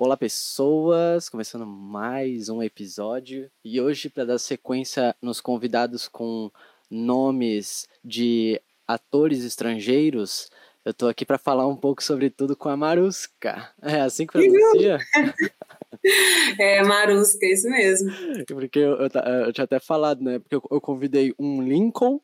[0.00, 1.28] Olá, pessoas!
[1.28, 6.52] Começando mais um episódio e hoje, para dar sequência nos convidados com
[6.88, 10.50] nomes de atores estrangeiros,
[10.84, 13.72] eu tô aqui para falar um pouco sobre tudo com a Maruska.
[13.82, 14.98] É assim que pronuncia?
[16.60, 18.12] É, Maruska, isso mesmo.
[18.46, 19.08] Porque eu, eu,
[19.46, 20.38] eu, tinha até falado, né?
[20.38, 22.20] Porque eu, eu convidei um Lincoln,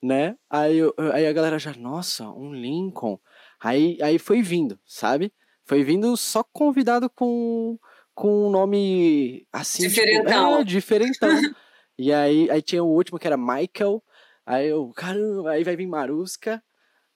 [0.00, 0.36] né?
[0.48, 0.78] Aí,
[1.12, 3.18] aí a galera já, nossa, um Lincoln.
[3.60, 5.32] Aí, aí foi vindo, sabe?
[5.66, 7.78] Foi vindo só convidado com,
[8.14, 9.82] com um nome assim.
[9.82, 10.50] Diferentão.
[10.50, 11.28] Tipo, é, diferentão.
[11.98, 14.02] e aí, aí tinha o último que era Michael.
[14.46, 16.62] Aí eu, caramba, aí vai vir Maruska.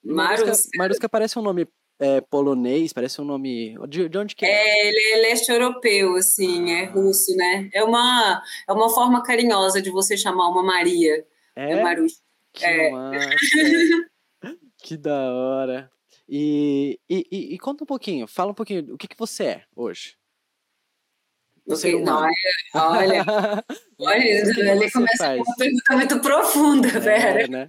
[0.05, 0.69] Maruska.
[0.77, 1.69] Maruska parece um nome
[2.01, 3.77] é, polonês, parece um nome.
[3.89, 4.51] De, de onde que é?
[4.51, 6.83] É, ele é leste europeu, assim, é ah.
[6.83, 7.71] é russo, né?
[7.73, 11.25] É uma, é uma forma carinhosa de você chamar uma Maria.
[11.55, 12.21] É, é Maruska.
[12.53, 12.91] Que é.
[12.91, 13.31] massa.
[14.83, 15.91] que da hora.
[16.33, 19.63] E, e, e, e, conta um pouquinho, fala um pouquinho, o que, que você é
[19.75, 20.17] hoje?
[21.67, 22.23] Você não,
[22.73, 23.25] olha,
[23.99, 24.23] olha,
[24.57, 25.43] ele começa faz?
[25.43, 27.49] com uma pergunta muito profunda, é, Vera.
[27.49, 27.69] Né?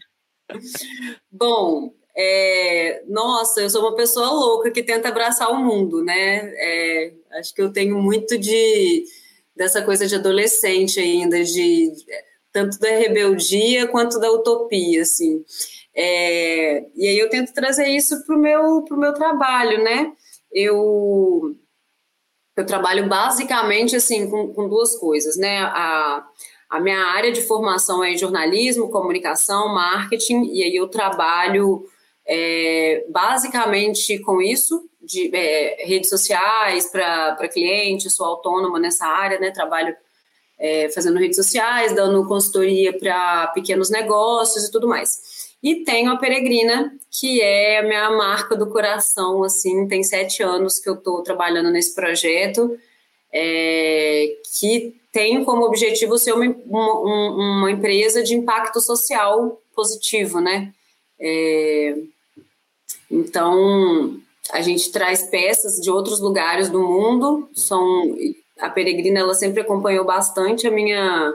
[1.31, 6.53] Bom, é, nossa, eu sou uma pessoa louca que tenta abraçar o mundo, né?
[6.55, 9.05] É, acho que eu tenho muito de
[9.55, 11.91] dessa coisa de adolescente ainda, de
[12.51, 15.43] tanto da rebeldia quanto da utopia, assim.
[16.95, 20.11] E aí eu tento trazer isso para o meu, pro meu trabalho, né?
[20.51, 21.55] Eu,
[22.57, 25.59] eu trabalho basicamente assim com, com duas coisas, né?
[25.61, 26.25] A,
[26.69, 31.85] a minha área de formação é jornalismo, comunicação, marketing, e aí eu trabalho
[32.25, 39.51] é, basicamente com isso, de é, redes sociais para clientes, sou autônoma nessa área, né?
[39.51, 39.95] Trabalho
[40.59, 45.40] é, fazendo redes sociais, dando consultoria para pequenos negócios e tudo mais.
[45.63, 50.79] E tenho a Peregrina, que é a minha marca do coração, assim, tem sete anos
[50.79, 52.77] que eu estou trabalhando nesse projeto,
[53.31, 60.73] é, que tem como objetivo ser uma, uma, uma, empresa de impacto social positivo, né?
[61.19, 61.95] É,
[63.09, 64.19] então,
[64.51, 68.15] a gente traz peças de outros lugares do mundo, são
[68.59, 71.33] a Peregrina, ela sempre acompanhou bastante a minha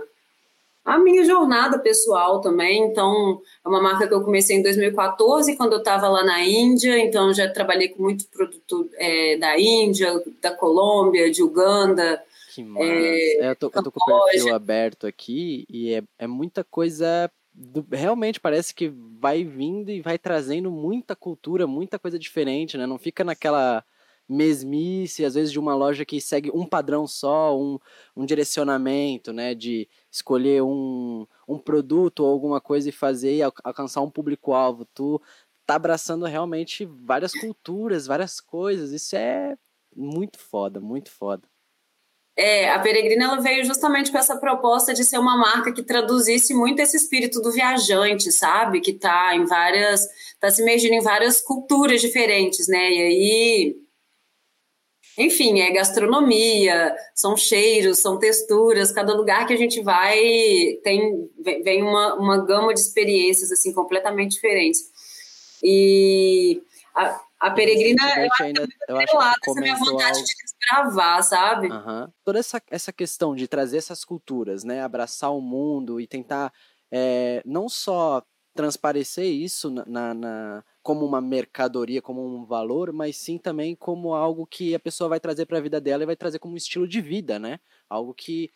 [0.86, 2.84] a minha jornada pessoal também.
[2.84, 6.96] Então, é uma marca que eu comecei em 2014, quando eu estava lá na Índia.
[6.98, 12.22] Então, já trabalhei com muito produto é, da Índia, da Colômbia, de Uganda.
[12.54, 12.86] Que massa.
[12.86, 16.62] É, é, eu, tô, eu tô com o perfil aberto aqui e é, é muita
[16.62, 17.28] coisa.
[17.52, 22.86] Do, realmente parece que vai vindo e vai trazendo muita cultura, muita coisa diferente, né?
[22.86, 23.82] Não fica naquela
[24.28, 27.78] mesmice, às vezes de uma loja que segue um padrão só, um,
[28.16, 34.00] um direcionamento, né, de escolher um, um produto ou alguma coisa e fazer e alcançar
[34.00, 34.86] um público-alvo.
[34.94, 35.20] Tu
[35.64, 38.92] tá abraçando realmente várias culturas, várias coisas.
[38.92, 39.56] Isso é
[39.94, 41.42] muito foda, muito foda.
[42.38, 46.52] É, a Peregrina ela veio justamente com essa proposta de ser uma marca que traduzisse
[46.52, 48.82] muito esse espírito do viajante, sabe?
[48.82, 50.06] Que tá em várias,
[50.38, 52.92] tá se imergindo em várias culturas diferentes, né?
[52.92, 53.85] E aí
[55.18, 60.18] enfim, é gastronomia, são cheiros, são texturas, cada lugar que a gente vai
[60.84, 64.80] tem vem uma, uma gama de experiências assim completamente diferentes.
[65.62, 66.62] E
[66.94, 70.24] a, a peregrina eu acho, ainda, eu acho que essa minha vontade algo...
[70.24, 71.68] de desbravar, sabe?
[71.68, 72.08] Uhum.
[72.24, 76.52] Toda essa, essa questão de trazer essas culturas, né, abraçar o mundo e tentar
[76.92, 78.22] é, não só
[78.54, 84.46] transparecer isso na, na como uma mercadoria, como um valor, mas sim também como algo
[84.46, 86.86] que a pessoa vai trazer para a vida dela e vai trazer como um estilo
[86.86, 87.58] de vida, né?
[87.90, 88.52] Algo que,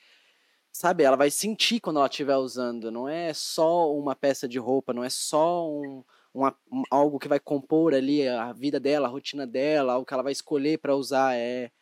[0.73, 2.89] sabe, ela vai sentir quando ela estiver usando.
[2.93, 7.27] Não é só uma peça de roupa, não é só um, uma, um, algo que
[7.27, 10.95] vai compor ali a vida dela, a rotina dela, algo que ela vai escolher para
[10.95, 11.37] usar.
[11.37, 11.73] É,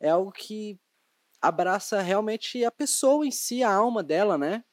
[0.00, 0.78] é algo que
[1.40, 4.64] abraça realmente a pessoa em si, a alma dela, né?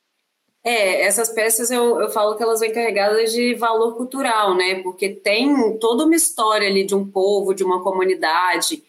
[0.65, 4.81] É, essas peças eu, eu falo que elas vêm carregadas de valor cultural, né?
[4.81, 8.81] Porque tem toda uma história ali de um povo, de uma comunidade.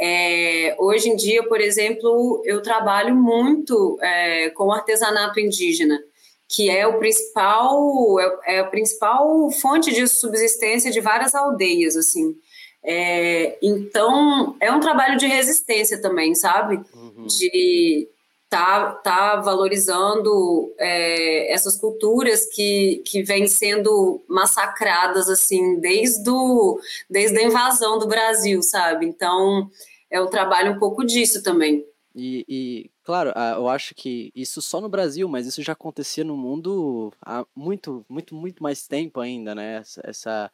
[0.00, 6.00] É, hoje em dia, por exemplo, eu trabalho muito é, com artesanato indígena,
[6.48, 12.34] que é o principal é, é, a principal fonte de subsistência de várias aldeias, assim.
[12.82, 16.80] É, então, é um trabalho de resistência também, sabe?
[16.92, 17.26] Uhum.
[17.26, 18.08] De
[18.50, 27.38] tá, tá valorizando é, essas culturas que, que vêm sendo massacradas assim desde, do, desde
[27.38, 29.06] a invasão do Brasil, sabe?
[29.06, 29.70] Então
[30.10, 31.86] é um trabalho um pouco disso também.
[32.12, 36.36] E, e, claro, eu acho que isso só no Brasil, mas isso já acontecia no
[36.36, 39.76] mundo há muito, muito, muito mais tempo ainda, né?
[39.76, 40.52] Essa, essa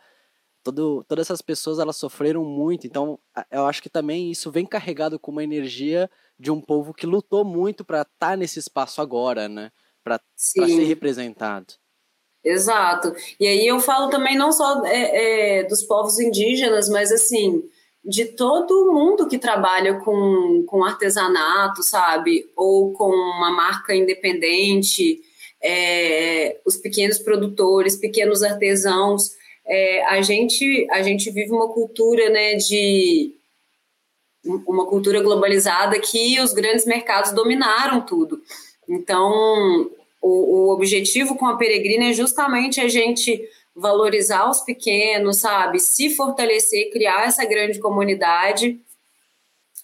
[0.62, 3.18] todo, todas essas pessoas elas sofreram muito, então
[3.50, 7.44] eu acho que também isso vem carregado com uma energia de um povo que lutou
[7.44, 9.70] muito para estar tá nesse espaço agora, né?
[10.04, 11.74] Para ser representado.
[12.44, 13.12] Exato.
[13.40, 17.64] E aí eu falo também não só é, é, dos povos indígenas, mas assim,
[18.04, 22.48] de todo mundo que trabalha com, com artesanato, sabe?
[22.54, 25.20] Ou com uma marca independente,
[25.60, 29.32] é, os pequenos produtores, pequenos artesãos.
[29.66, 33.34] É, a, gente, a gente vive uma cultura né, de
[34.66, 38.40] uma cultura globalizada que os grandes mercados dominaram tudo.
[38.88, 39.90] Então,
[40.22, 43.42] o, o objetivo com a Peregrina é justamente a gente
[43.74, 45.78] valorizar os pequenos, sabe?
[45.80, 48.80] Se fortalecer, criar essa grande comunidade.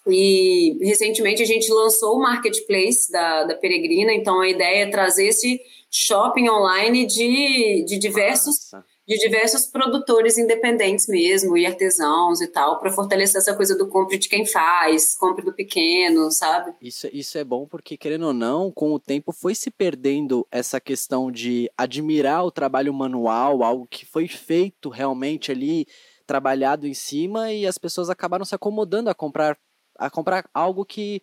[0.07, 5.27] E recentemente a gente lançou o marketplace da, da Peregrina, então a ideia é trazer
[5.27, 8.71] esse shopping online de, de diversos.
[8.71, 13.87] Nossa de diversos produtores independentes mesmo, e artesãos e tal, para fortalecer essa coisa do
[13.89, 16.73] compre de quem faz, compre do pequeno, sabe?
[16.81, 20.79] Isso, isso é bom porque, querendo ou não, com o tempo foi se perdendo essa
[20.79, 25.85] questão de admirar o trabalho manual, algo que foi feito realmente ali,
[26.25, 29.57] trabalhado em cima, e as pessoas acabaram se acomodando a comprar,
[29.97, 31.21] a comprar algo que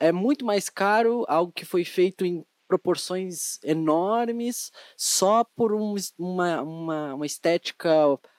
[0.00, 6.62] é muito mais caro, algo que foi feito em proporções enormes só por um, uma,
[6.62, 7.90] uma, uma estética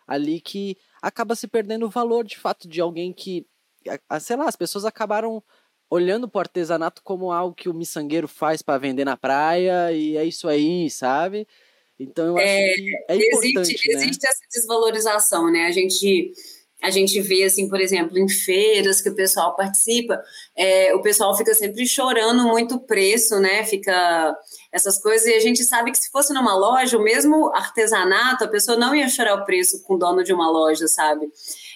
[0.07, 3.45] ali que acaba se perdendo o valor de fato de alguém que,
[4.21, 5.43] sei lá, as pessoas acabaram
[5.89, 10.15] olhando para o artesanato como algo que o miçangueiro faz para vender na praia e
[10.15, 11.45] é isso aí, sabe?
[11.99, 13.95] Então eu acho é, que é importante, existe, né?
[13.95, 15.65] existe essa desvalorização, né?
[15.65, 16.31] A gente
[16.81, 20.21] a gente vê, assim, por exemplo, em feiras que o pessoal participa,
[20.55, 23.63] é, o pessoal fica sempre chorando muito o preço, né?
[23.63, 24.35] Fica
[24.71, 28.47] essas coisas, e a gente sabe que se fosse numa loja, o mesmo artesanato, a
[28.47, 31.29] pessoa não ia chorar o preço com o dono de uma loja, sabe?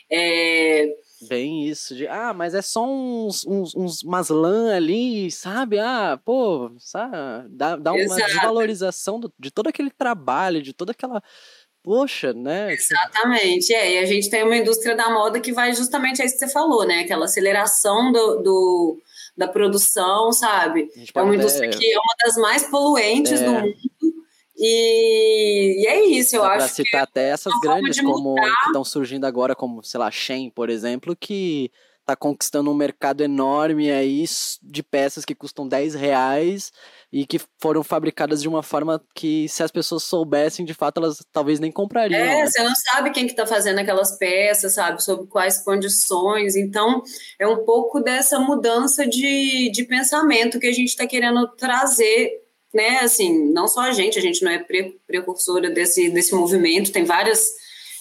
[0.09, 0.87] É,
[1.21, 5.79] Bem isso, de ah, mas é só uns, uns, uns umas lã ali, sabe?
[5.79, 7.15] Ah, pô, sabe?
[7.49, 8.25] Dá, dá uma Exato.
[8.25, 11.23] desvalorização do, de todo aquele trabalho, de toda aquela
[11.85, 12.73] Poxa, né?
[12.73, 13.71] Exatamente.
[13.71, 16.45] É, e a gente tem uma indústria da moda que vai justamente a isso que
[16.45, 17.01] você falou, né?
[17.01, 18.97] Aquela aceleração do, do
[19.37, 20.89] da produção, sabe?
[21.13, 23.45] É uma indústria que é uma das mais poluentes é.
[23.45, 23.75] do mundo.
[24.57, 26.57] E, e, é isso, eu Dá acho.
[26.57, 30.49] Pra citar que até essas grandes como que estão surgindo agora, como, sei lá, Shein,
[30.49, 31.69] por exemplo, que
[32.05, 34.23] tá conquistando um mercado enorme aí
[34.61, 36.71] de peças que custam 10 reais
[37.11, 41.25] e que foram fabricadas de uma forma que se as pessoas soubessem, de fato, elas
[41.31, 42.19] talvez nem comprariam.
[42.19, 42.45] É, né?
[42.45, 46.55] você não sabe quem que tá fazendo aquelas peças, sabe, sob quais condições.
[46.55, 47.01] Então,
[47.39, 52.99] é um pouco dessa mudança de, de pensamento que a gente está querendo trazer né,
[52.99, 54.61] assim, não só a gente, a gente não é
[55.07, 57.47] precursora desse, desse movimento, tem várias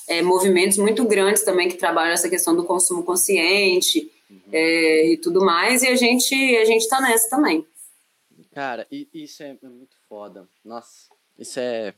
[0.09, 4.41] é, movimentos muito grandes também que trabalham essa questão do consumo consciente uhum.
[4.53, 7.67] é, e tudo mais, e a gente a gente está nessa também.
[8.53, 10.49] Cara, isso é muito foda.
[10.65, 11.09] Nossa,
[11.39, 11.93] isso é,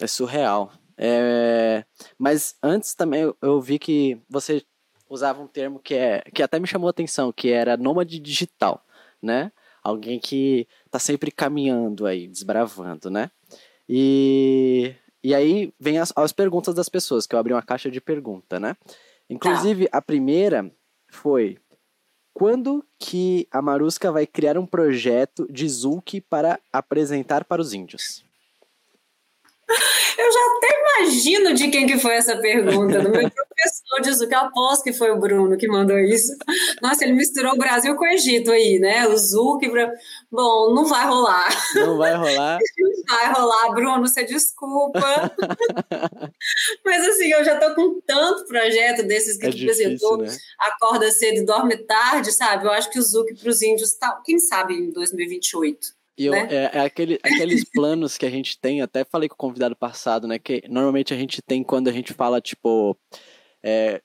[0.00, 0.72] é surreal.
[0.96, 1.84] É,
[2.18, 4.64] mas antes também eu, eu vi que você
[5.08, 8.84] usava um termo que, é, que até me chamou a atenção, que era nômade digital,
[9.22, 9.52] né?
[9.82, 13.30] Alguém que tá sempre caminhando aí, desbravando, né?
[13.88, 18.00] E e aí vem as, as perguntas das pessoas, que eu abri uma caixa de
[18.00, 18.76] pergunta, né?
[19.28, 19.98] Inclusive, tá.
[19.98, 20.70] a primeira
[21.10, 21.58] foi:
[22.32, 28.24] quando que a Marusca vai criar um projeto de Zulk para apresentar para os índios?
[30.18, 34.38] Eu já até imagino de quem que foi essa pergunta, do meu professor de eu
[34.38, 36.32] aposto que foi o Bruno que mandou isso.
[36.82, 39.06] Nossa, ele misturou o Brasil com o Egito aí, né?
[39.06, 39.60] O Zuc,
[40.30, 41.48] bom, não vai rolar.
[41.74, 42.58] Não vai rolar?
[42.78, 45.00] Não vai rolar, Bruno, você desculpa.
[46.84, 50.36] Mas assim, eu já tô com tanto projeto desses que é tipo, apresentou, né?
[50.58, 52.66] acorda cedo e dorme tarde, sabe?
[52.66, 55.97] Eu acho que o Zuc para os índios, tá, quem sabe em 2028.
[56.18, 56.48] E eu, né?
[56.50, 60.26] é, é aquele, aqueles planos que a gente tem, até falei com o convidado passado,
[60.26, 60.38] né?
[60.38, 62.98] Que normalmente a gente tem quando a gente fala, tipo.
[63.62, 64.02] É,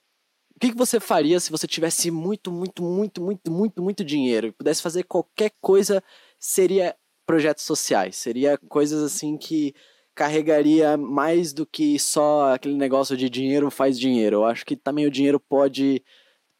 [0.56, 4.46] o que, que você faria se você tivesse muito, muito, muito, muito, muito, muito dinheiro
[4.46, 6.02] e pudesse fazer qualquer coisa?
[6.38, 6.94] Seria
[7.26, 9.74] projetos sociais, seria coisas assim que
[10.14, 14.36] carregaria mais do que só aquele negócio de dinheiro faz dinheiro.
[14.36, 16.04] Eu acho que também o dinheiro pode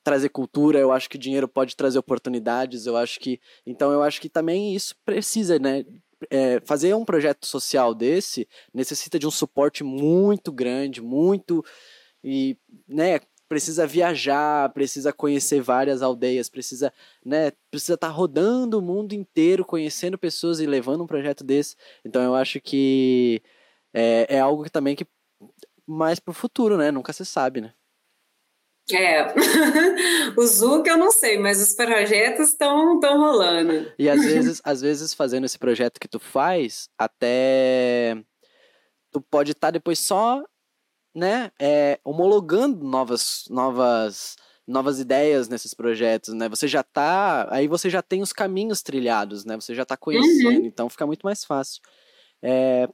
[0.05, 3.41] trazer cultura, eu acho que dinheiro pode trazer oportunidades, eu acho que.
[3.67, 5.85] Então eu acho que também isso precisa, né?
[6.31, 11.65] É, fazer um projeto social desse necessita de um suporte muito grande, muito.
[12.23, 12.57] E,
[12.89, 16.93] né, precisa viajar, precisa conhecer várias aldeias, precisa,
[17.25, 21.77] né, precisa estar tá rodando o mundo inteiro, conhecendo pessoas e levando um projeto desse.
[22.05, 23.43] Então eu acho que
[23.93, 25.07] é, é algo que também que
[25.87, 26.91] mais pro futuro, né?
[26.91, 27.75] Nunca se sabe, né?
[28.93, 29.33] É,
[30.37, 33.91] o Zuc eu não sei, mas os projetos estão rolando.
[33.99, 38.23] E às vezes, às vezes fazendo esse projeto que tu faz, até
[39.11, 40.45] tu pode estar tá depois só,
[41.15, 44.37] né, é, homologando novas, novas,
[44.67, 46.47] novas ideias nesses projetos, né?
[46.51, 49.55] Você já tá, aí você já tem os caminhos trilhados, né?
[49.55, 50.67] Você já tá conhecendo, uhum.
[50.67, 51.81] então fica muito mais fácil.
[52.43, 52.87] É...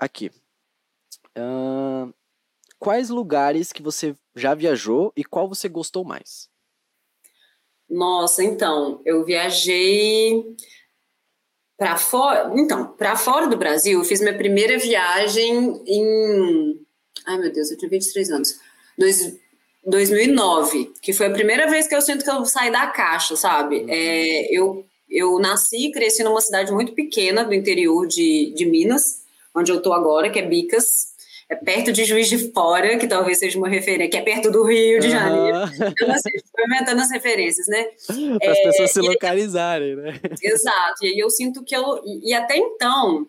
[0.00, 0.30] Aqui.
[1.36, 2.15] Uh
[2.78, 6.48] quais lugares que você já viajou e qual você gostou mais?
[7.88, 10.44] Nossa, então, eu viajei
[11.76, 12.50] para fora.
[12.54, 16.80] Então, para fora do Brasil, eu fiz minha primeira viagem em.
[17.26, 18.60] Ai, meu Deus, eu tinha 23 anos.
[18.98, 19.36] Dois,
[19.84, 23.82] 2009, que foi a primeira vez que eu sinto que eu saí da caixa, sabe?
[23.82, 23.86] Uhum.
[23.88, 29.22] É, eu, eu nasci e cresci numa cidade muito pequena do interior de, de Minas,
[29.54, 31.15] onde eu tô agora, que é Bicas
[31.48, 34.64] é perto de Juiz de Fora, que talvez seja uma referência, que é perto do
[34.64, 35.58] Rio de Janeiro.
[35.58, 35.88] Uhum.
[35.92, 37.84] Então, assim, aumentando as referências, né?
[38.40, 40.20] Para as é, pessoas se localizarem, né?
[40.42, 41.04] Exato.
[41.04, 42.02] E aí eu sinto que eu.
[42.04, 43.28] E até então,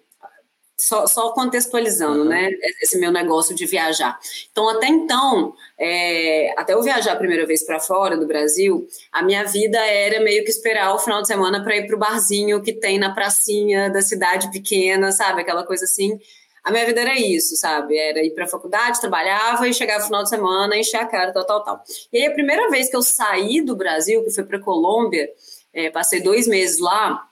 [0.75, 2.29] só, só contextualizando, uhum.
[2.29, 2.49] né?
[2.81, 4.17] Esse meu negócio de viajar.
[4.51, 9.21] Então, até então, é, até eu viajar a primeira vez para fora do Brasil, a
[9.21, 12.63] minha vida era meio que esperar o final de semana para ir para o barzinho
[12.63, 15.41] que tem na pracinha da cidade pequena, sabe?
[15.41, 16.19] Aquela coisa assim
[16.67, 17.97] a minha vida era isso, sabe?
[17.97, 21.31] Era ir para a faculdade, trabalhava e chegava no final de semana, encher a cara,
[21.31, 21.83] tal, tal, tal.
[22.11, 25.29] E aí a primeira vez que eu saí do Brasil, que foi para Colômbia,
[25.73, 27.25] é, passei dois meses lá,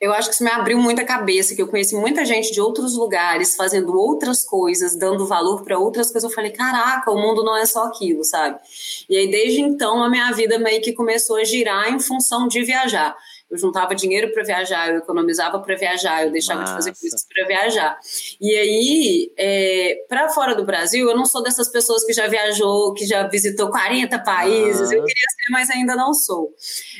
[0.00, 2.96] eu acho que isso me abriu muita cabeça, que eu conheci muita gente de outros
[2.96, 6.28] lugares, fazendo outras coisas, dando valor para outras coisas.
[6.28, 8.58] Eu falei, caraca, o mundo não é só aquilo, sabe?
[9.06, 12.62] E aí, desde então, a minha vida meio que começou a girar em função de
[12.62, 13.14] viajar
[13.54, 16.72] eu juntava dinheiro para viajar, eu economizava para viajar, eu deixava Massa.
[16.72, 17.98] de fazer coisas para viajar.
[18.40, 22.92] E aí, é, para fora do Brasil, eu não sou dessas pessoas que já viajou,
[22.94, 24.90] que já visitou 40 países.
[24.90, 26.52] Eu queria ser, mas ainda não sou.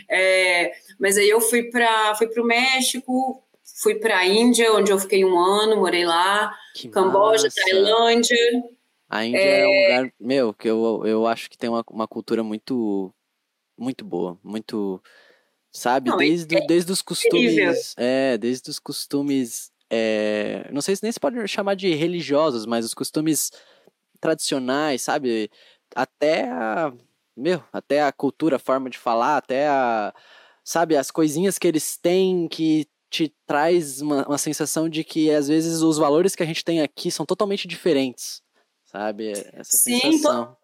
[0.08, 3.42] É, mas aí eu fui para fui o México,
[3.82, 6.54] fui para a Índia, onde eu fiquei um ano, morei lá.
[6.76, 7.60] Que Camboja, massa.
[7.64, 8.36] Tailândia.
[9.10, 9.60] A Índia é...
[9.60, 9.66] é...
[9.66, 13.12] um lugar, meu, que eu, eu acho que tem uma, uma cultura muito,
[13.76, 15.02] muito boa, muito
[15.74, 16.08] sabe?
[16.08, 17.94] Não, desde, é desde os costumes.
[17.98, 19.72] É, desde os costumes.
[19.90, 23.50] É, não sei se nem se pode chamar de religiosos, mas os costumes
[24.20, 25.50] tradicionais, sabe?
[25.94, 26.92] Até a.
[27.36, 30.14] Meu, até a cultura, a forma de falar, até a.
[30.62, 35.46] Sabe, as coisinhas que eles têm que te traz uma, uma sensação de que às
[35.46, 38.42] vezes os valores que a gente tem aqui são totalmente diferentes,
[38.86, 39.32] sabe?
[39.52, 40.56] Essa Sim, sensação.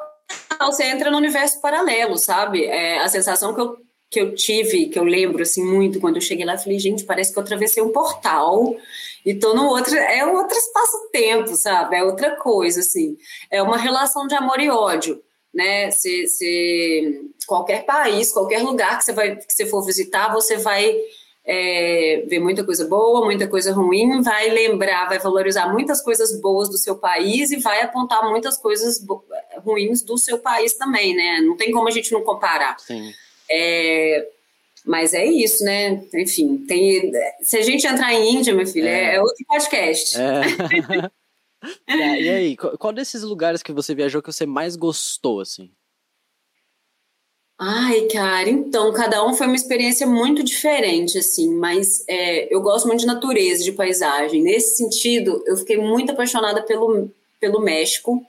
[0.60, 2.64] Você entra no universo paralelo, sabe?
[2.64, 3.76] É, a sensação que eu
[4.10, 7.32] que eu tive, que eu lembro assim muito quando eu cheguei lá, falei, gente, parece
[7.32, 8.76] que eu atravessei um portal
[9.24, 11.96] e tô no outro, é outro espaço-tempo, sabe?
[11.96, 13.16] É outra coisa, assim.
[13.50, 15.22] É uma relação de amor e ódio,
[15.54, 15.90] né?
[15.92, 20.92] Se, se qualquer país, qualquer lugar que você vai que você for visitar, você vai
[21.44, 26.68] é, ver muita coisa boa, muita coisa ruim, vai lembrar, vai valorizar muitas coisas boas
[26.68, 29.04] do seu país e vai apontar muitas coisas
[29.64, 31.40] ruins do seu país também, né?
[31.42, 32.76] Não tem como a gente não comparar.
[32.80, 33.12] Sim.
[33.50, 34.28] É,
[34.84, 36.04] mas é isso, né?
[36.14, 40.16] Enfim, tem, se a gente entrar em Índia, meu filho, é, é outro podcast.
[40.16, 41.10] É.
[41.92, 42.20] é.
[42.22, 45.70] e aí, qual desses lugares que você viajou que você mais gostou, assim?
[47.62, 52.88] Ai, cara, então, cada um foi uma experiência muito diferente, assim, mas é, eu gosto
[52.88, 54.42] muito de natureza, de paisagem.
[54.42, 58.26] Nesse sentido, eu fiquei muito apaixonada pelo, pelo México,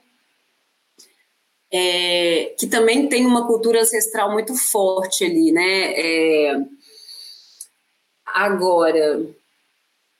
[1.72, 5.94] é, que também tem uma cultura ancestral muito forte ali, né?
[5.96, 6.60] É,
[8.26, 9.26] agora,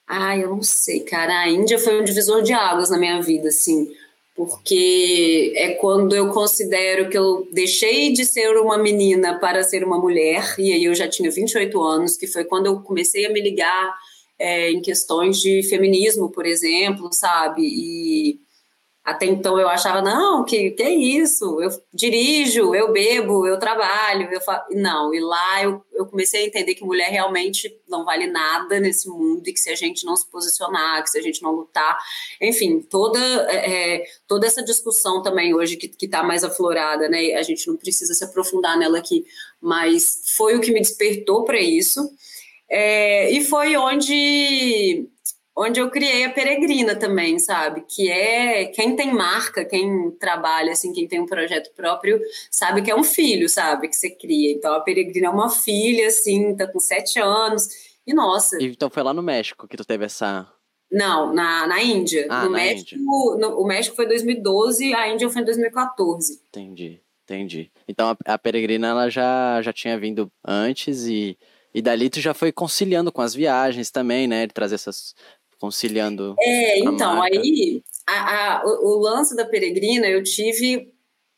[0.09, 3.49] ai, eu não sei, cara, a Índia foi um divisor de águas na minha vida,
[3.49, 3.93] assim,
[4.35, 9.99] porque é quando eu considero que eu deixei de ser uma menina para ser uma
[9.99, 13.43] mulher, e aí eu já tinha 28 anos, que foi quando eu comecei a me
[13.43, 13.95] ligar
[14.39, 17.63] é, em questões de feminismo, por exemplo, sabe?
[17.63, 18.41] E
[19.05, 21.61] até então eu achava, não, que, que é isso?
[21.61, 24.65] Eu dirijo, eu bebo, eu trabalho, eu fa...
[24.71, 29.09] Não, e lá eu, eu comecei a entender que mulher realmente não vale nada nesse
[29.09, 31.99] mundo e que se a gente não se posicionar, que se a gente não lutar,
[32.41, 33.19] enfim, toda,
[33.51, 37.35] é, é toda essa discussão também hoje que está mais aflorada, né?
[37.35, 39.25] A gente não precisa se aprofundar nela aqui,
[39.61, 42.09] mas foi o que me despertou para isso.
[42.71, 45.09] É, e foi onde
[45.57, 47.85] onde eu criei a Peregrina também, sabe?
[47.89, 52.91] Que é quem tem marca, quem trabalha, assim, quem tem um projeto próprio, sabe que
[52.91, 53.89] é um filho, sabe?
[53.89, 54.53] Que você cria.
[54.53, 57.69] Então a Peregrina é uma filha, assim, tá com sete anos.
[58.07, 58.59] E nossa.
[58.61, 60.47] Então foi lá no México que tu teve essa.
[60.91, 62.27] Não, na, na Índia.
[62.29, 63.49] Ah, no na México, Índia.
[63.49, 66.43] No, o México foi em 2012, a Índia foi em 2014.
[66.49, 67.71] Entendi, entendi.
[67.89, 71.39] Então a, a peregrina ela já, já tinha vindo antes e,
[71.73, 74.47] e dali tu já foi conciliando com as viagens também, né?
[74.47, 75.15] De trazer essas.
[75.63, 76.35] Conciliando.
[76.41, 77.39] É, então, marca.
[77.39, 80.93] aí a, a, o, o lance da peregrina eu tive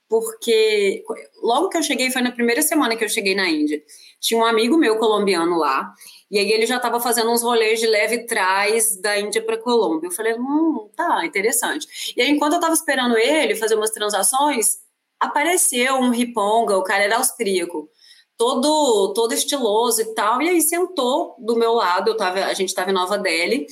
[0.08, 1.02] porque
[1.42, 3.82] logo que eu cheguei, foi na primeira semana que eu cheguei na Índia.
[4.20, 5.92] Tinha um amigo meu colombiano lá,
[6.30, 10.06] e aí ele já estava fazendo uns rolês de leve trás da Índia para Colômbia.
[10.06, 12.14] Eu falei, hum, tá, interessante.
[12.16, 14.78] E aí, enquanto eu estava esperando ele fazer umas transações,
[15.18, 17.88] apareceu um riponga, o cara era austríaco,
[18.36, 22.68] todo todo estiloso e tal, e aí sentou do meu lado, eu tava, a gente
[22.68, 23.66] estava em Nova Delhi,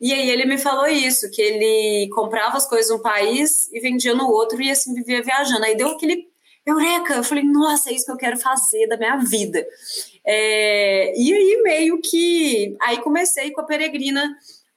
[0.00, 4.14] e aí ele me falou isso, que ele comprava as coisas num país e vendia
[4.14, 5.64] no outro e assim vivia viajando.
[5.64, 6.28] Aí deu aquele
[6.66, 9.64] eureka, eu falei, nossa, é isso que eu quero fazer da minha vida.
[10.24, 14.36] É, e aí meio que, aí comecei com a peregrina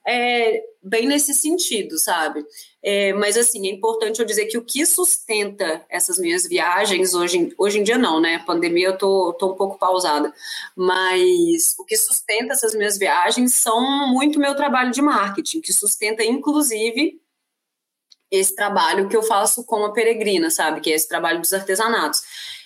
[0.10, 2.44] é, bem nesse sentido, sabe?
[2.82, 7.54] É, mas assim, é importante eu dizer que o que sustenta essas minhas viagens, hoje,
[7.60, 8.44] hoje em dia não, né?
[8.46, 10.34] Pandemia eu tô, tô um pouco pausada,
[10.75, 16.24] mas o que sustenta essas minhas viagens são muito meu trabalho de marketing, que sustenta
[16.24, 17.22] inclusive
[18.32, 20.82] esse trabalho que eu faço como a peregrina, sabe?
[20.82, 22.22] Que é esse trabalho dos artesanatos,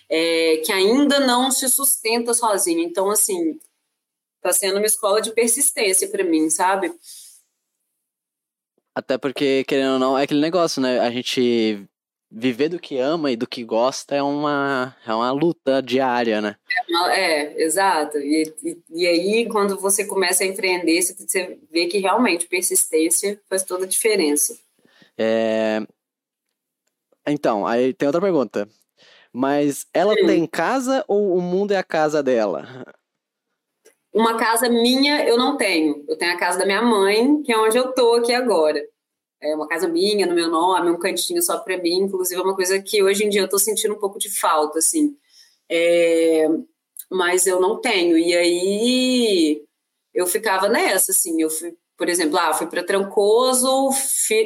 [0.10, 2.80] é, que ainda não se sustenta sozinho.
[2.82, 3.60] Então, assim,
[4.42, 6.94] tá sendo uma escola de persistência para mim, sabe?
[8.96, 11.00] Até porque, querendo ou não, é aquele negócio, né?
[11.00, 11.88] A gente
[12.36, 16.56] viver do que ama e do que gosta é uma, é uma luta diária, né?
[17.12, 18.18] É, é exato.
[18.18, 23.64] E, e, e, aí, quando você começa a empreender, você vê que realmente persistência faz
[23.64, 24.58] toda a diferença.
[25.18, 25.82] É...
[27.28, 28.68] Então, aí tem outra pergunta.
[29.32, 30.26] Mas ela Sim.
[30.28, 32.86] tem casa ou o mundo é a casa dela?
[34.14, 36.06] Uma casa minha eu não tenho.
[36.08, 38.82] Eu tenho a casa da minha mãe, que é onde eu tô aqui agora.
[39.42, 42.04] É uma casa minha, no meu nome, um cantinho só para mim.
[42.04, 44.80] Inclusive, é uma coisa que hoje em dia eu tô sentindo um pouco de falta,
[44.80, 45.18] assim.
[45.70, 46.48] É...
[47.12, 48.18] Mas eu não tenho.
[48.18, 49.64] E aí
[50.14, 51.42] eu ficava nessa, assim.
[51.42, 53.92] Eu fui, por exemplo, ah, fui para Trancoso,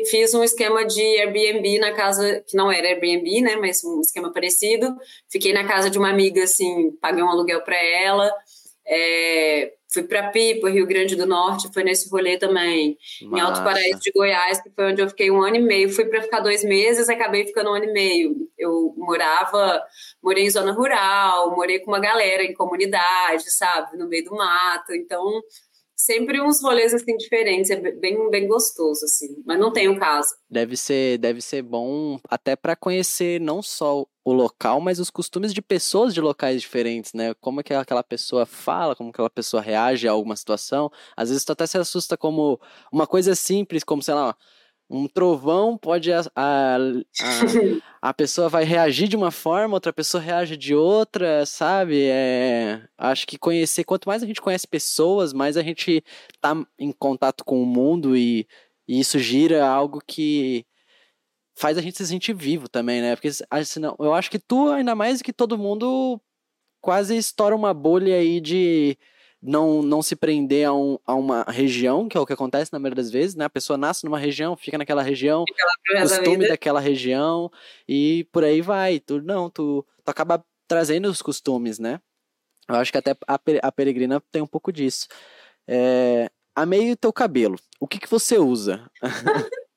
[0.10, 4.32] fiz um esquema de Airbnb na casa, que não era Airbnb, né, mas um esquema
[4.32, 4.96] parecido.
[5.30, 8.32] Fiquei na casa de uma amiga, assim, paguei um aluguel para ela.
[8.90, 12.98] É, fui para Pipa, Rio Grande do Norte, foi nesse rolê também.
[13.24, 13.36] Massa.
[13.36, 15.90] Em Alto Paraíso de Goiás, que foi onde eu fiquei um ano e meio.
[15.90, 18.36] Fui para ficar dois meses, acabei ficando um ano e meio.
[18.58, 19.82] Eu morava,
[20.22, 24.94] morei em zona rural, morei com uma galera em comunidade, sabe, no meio do mato.
[24.94, 25.42] Então,
[25.98, 30.30] sempre uns rolês assim diferentes, é bem, bem gostoso assim, mas não tem o caso.
[30.48, 35.54] Deve ser, deve ser bom até para conhecer não só o local, mas os costumes
[35.54, 37.34] de pessoas de locais diferentes, né?
[37.42, 40.92] Como é que aquela pessoa fala, como aquela pessoa reage a alguma situação.
[41.16, 42.60] Às vezes tu até se assusta como
[42.92, 44.36] uma coisa simples, como sei lá,
[44.90, 46.80] um trovão pode a, a, a,
[48.10, 52.06] a, pessoa vai reagir de uma forma, outra pessoa reage de outra, sabe?
[52.06, 56.04] É, acho que conhecer, quanto mais a gente conhece pessoas, mais a gente
[56.40, 58.48] tá em contato com o mundo e,
[58.88, 60.66] e isso gira algo que
[61.56, 63.16] faz a gente se sentir vivo também, né?
[63.16, 63.32] Porque
[63.66, 66.22] senão, eu acho que tu, ainda mais que todo mundo,
[66.80, 68.98] quase estoura uma bolha aí de
[69.42, 72.80] não, não se prender a, um, a uma região, que é o que acontece na
[72.80, 73.46] maioria das vezes, né?
[73.46, 75.46] A pessoa nasce numa região, fica naquela região,
[76.02, 77.52] costume daquela região,
[77.88, 79.00] e por aí vai.
[79.00, 82.02] Tu, não, tu, tu acaba trazendo os costumes, né?
[82.68, 85.08] Eu acho que até a, a peregrina tem um pouco disso.
[85.68, 87.58] É, amei o teu cabelo.
[87.80, 88.90] O que, que você usa?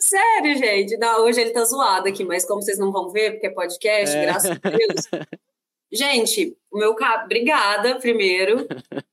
[0.00, 0.96] Sério, gente.
[0.96, 4.16] Não, hoje ele tá zoado aqui, mas como vocês não vão ver, porque é podcast,
[4.16, 4.22] é.
[4.22, 5.28] graças a Deus.
[5.90, 7.24] Gente, o meu cabelo.
[7.24, 8.66] Obrigada, primeiro.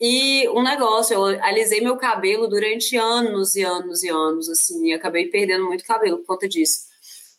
[0.00, 4.92] E um negócio, eu alisei meu cabelo durante anos e anos e anos, assim, e
[4.92, 6.82] acabei perdendo muito cabelo por conta disso.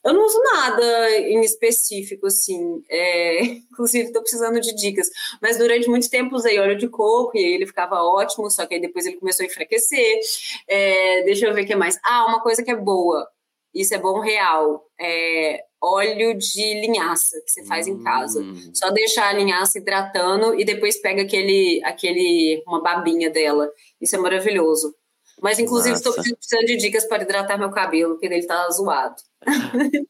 [0.04, 2.84] Eu não uso nada em específico, assim.
[2.90, 3.44] É...
[3.72, 5.10] Inclusive, estou precisando de dicas.
[5.42, 8.76] Mas durante muito tempo usei óleo de coco e aí ele ficava ótimo, só que
[8.76, 10.20] aí depois ele começou a enfraquecer.
[10.68, 11.24] É...
[11.24, 12.00] Deixa eu ver o que mais.
[12.04, 13.28] Ah, uma coisa que é boa.
[13.74, 14.89] Isso é bom real.
[15.00, 17.92] É óleo de linhaça que você faz hum.
[17.92, 18.42] em casa.
[18.42, 18.72] Hum.
[18.74, 23.70] Só deixar a linhaça hidratando e depois pega aquele, aquele uma babinha dela.
[24.02, 24.94] Isso é maravilhoso.
[25.42, 29.16] Mas, inclusive, estou precisando de dicas para hidratar meu cabelo, porque ele está zoado.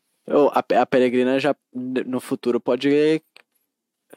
[0.51, 3.21] a, a peregrina já no futuro pode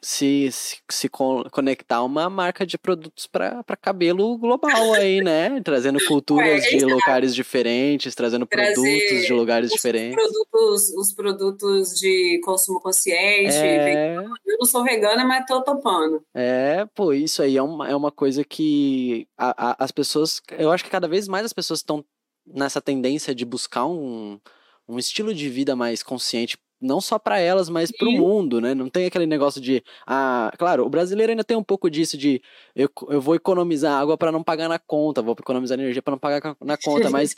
[0.05, 5.61] se, se, se conectar uma marca de produtos para cabelo global aí, né?
[5.65, 10.15] Trazendo culturas é, de locais diferentes, trazendo produtos de lugares os diferentes.
[10.15, 13.55] Produtos, os produtos de consumo consciente.
[13.55, 14.17] É...
[14.17, 16.25] Eu não sou vegana, mas tô topando.
[16.35, 20.43] É, pô, isso aí é uma, é uma coisa que a, a, as pessoas.
[20.59, 22.05] Eu acho que cada vez mais as pessoas estão
[22.45, 24.41] nessa tendência de buscar um,
[24.89, 28.75] um estilo de vida mais consciente não só para elas, mas para o mundo, né?
[28.75, 32.43] Não tem aquele negócio de, ah, claro, o brasileiro ainda tem um pouco disso de
[32.75, 36.19] eu, eu vou economizar água para não pagar na conta, vou economizar energia para não
[36.19, 37.35] pagar na conta, mas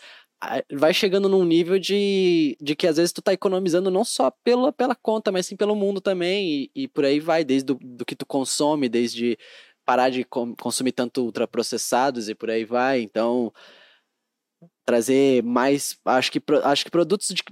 [0.72, 4.72] vai chegando num nível de, de que às vezes tu tá economizando não só pela,
[4.72, 8.04] pela conta, mas sim pelo mundo também, e, e por aí vai, desde do, do
[8.04, 9.38] que tu consome, desde
[9.84, 13.52] parar de consumir tanto ultraprocessados e por aí vai, então
[14.84, 15.98] trazer mais.
[16.04, 17.42] Acho que, acho que produtos de,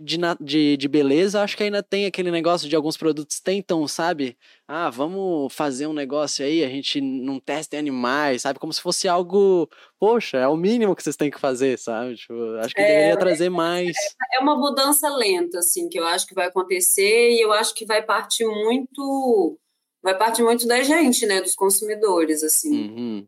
[0.40, 4.36] de, de, beleza, acho que ainda tem aquele negócio de alguns produtos tentam, sabe?
[4.68, 8.58] Ah, vamos fazer um negócio aí, a gente não testa em animais, sabe?
[8.58, 9.68] Como se fosse algo,
[9.98, 12.16] poxa, é o mínimo que vocês têm que fazer, sabe?
[12.16, 13.96] Tipo, acho que é, deveria trazer mais.
[14.32, 17.74] É, é uma mudança lenta, assim, que eu acho que vai acontecer e eu acho
[17.74, 19.58] que vai partir muito.
[20.02, 21.40] Vai partir muito da gente, né?
[21.40, 22.90] Dos consumidores, assim.
[22.90, 23.26] Uhum.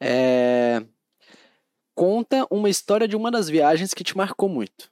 [0.00, 0.82] É
[1.96, 4.88] conta uma história de uma das viagens que te marcou muito.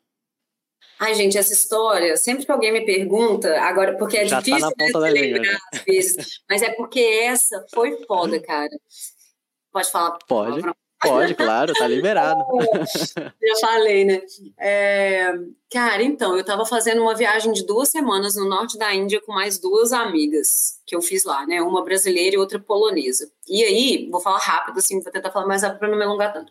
[0.98, 4.70] Ai, gente, essa história, sempre que alguém me pergunta, agora, porque é Já tá difícil
[4.92, 8.70] tá né, lembrar às vezes, mas é porque essa foi foda, cara.
[9.70, 10.18] Pode falar?
[10.26, 10.62] Pode.
[11.02, 12.42] Pode, claro, tá liberado.
[13.42, 14.22] Já falei, né?
[14.58, 15.34] É,
[15.70, 19.32] cara, então, eu tava fazendo uma viagem de duas semanas no norte da Índia com
[19.32, 21.60] mais duas amigas que eu fiz lá, né?
[21.60, 23.30] Uma brasileira e outra polonesa.
[23.46, 26.32] E aí, vou falar rápido, assim, vou tentar falar mais rápido pra não me alongar
[26.32, 26.50] tanto.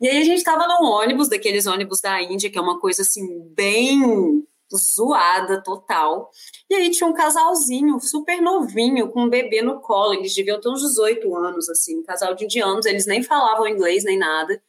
[0.00, 3.02] E aí a gente tava num ônibus, daqueles ônibus da Índia, que é uma coisa,
[3.02, 4.44] assim, bem
[4.76, 6.30] zoada total.
[6.68, 10.14] E aí tinha um casalzinho super novinho, com um bebê no colo.
[10.14, 12.86] Eles deviam ter uns 18 anos, assim, um casal de indianos.
[12.86, 14.60] Eles nem falavam inglês nem nada.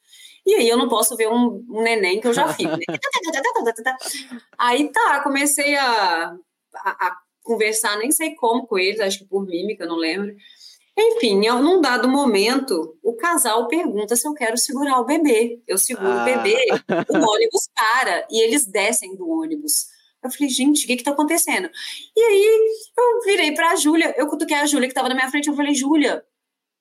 [0.45, 2.67] E aí eu não posso ver um, um neném que eu já fiz.
[2.67, 2.77] Né?
[4.57, 6.35] aí tá, comecei a,
[6.75, 10.35] a, a, conversar, nem sei como com eles, acho que por mímica, não lembro.
[10.97, 15.62] Enfim, num dado momento, o casal pergunta se eu quero segurar o bebê.
[15.67, 16.21] Eu seguro ah.
[16.21, 16.67] o bebê,
[17.10, 19.88] o ônibus para e eles descem do ônibus.
[20.23, 21.69] Eu falei, gente, o que que tá acontecendo?
[22.15, 25.49] E aí eu virei pra Júlia, eu cutuquei a Júlia que tava na minha frente,
[25.49, 26.23] eu falei, Júlia,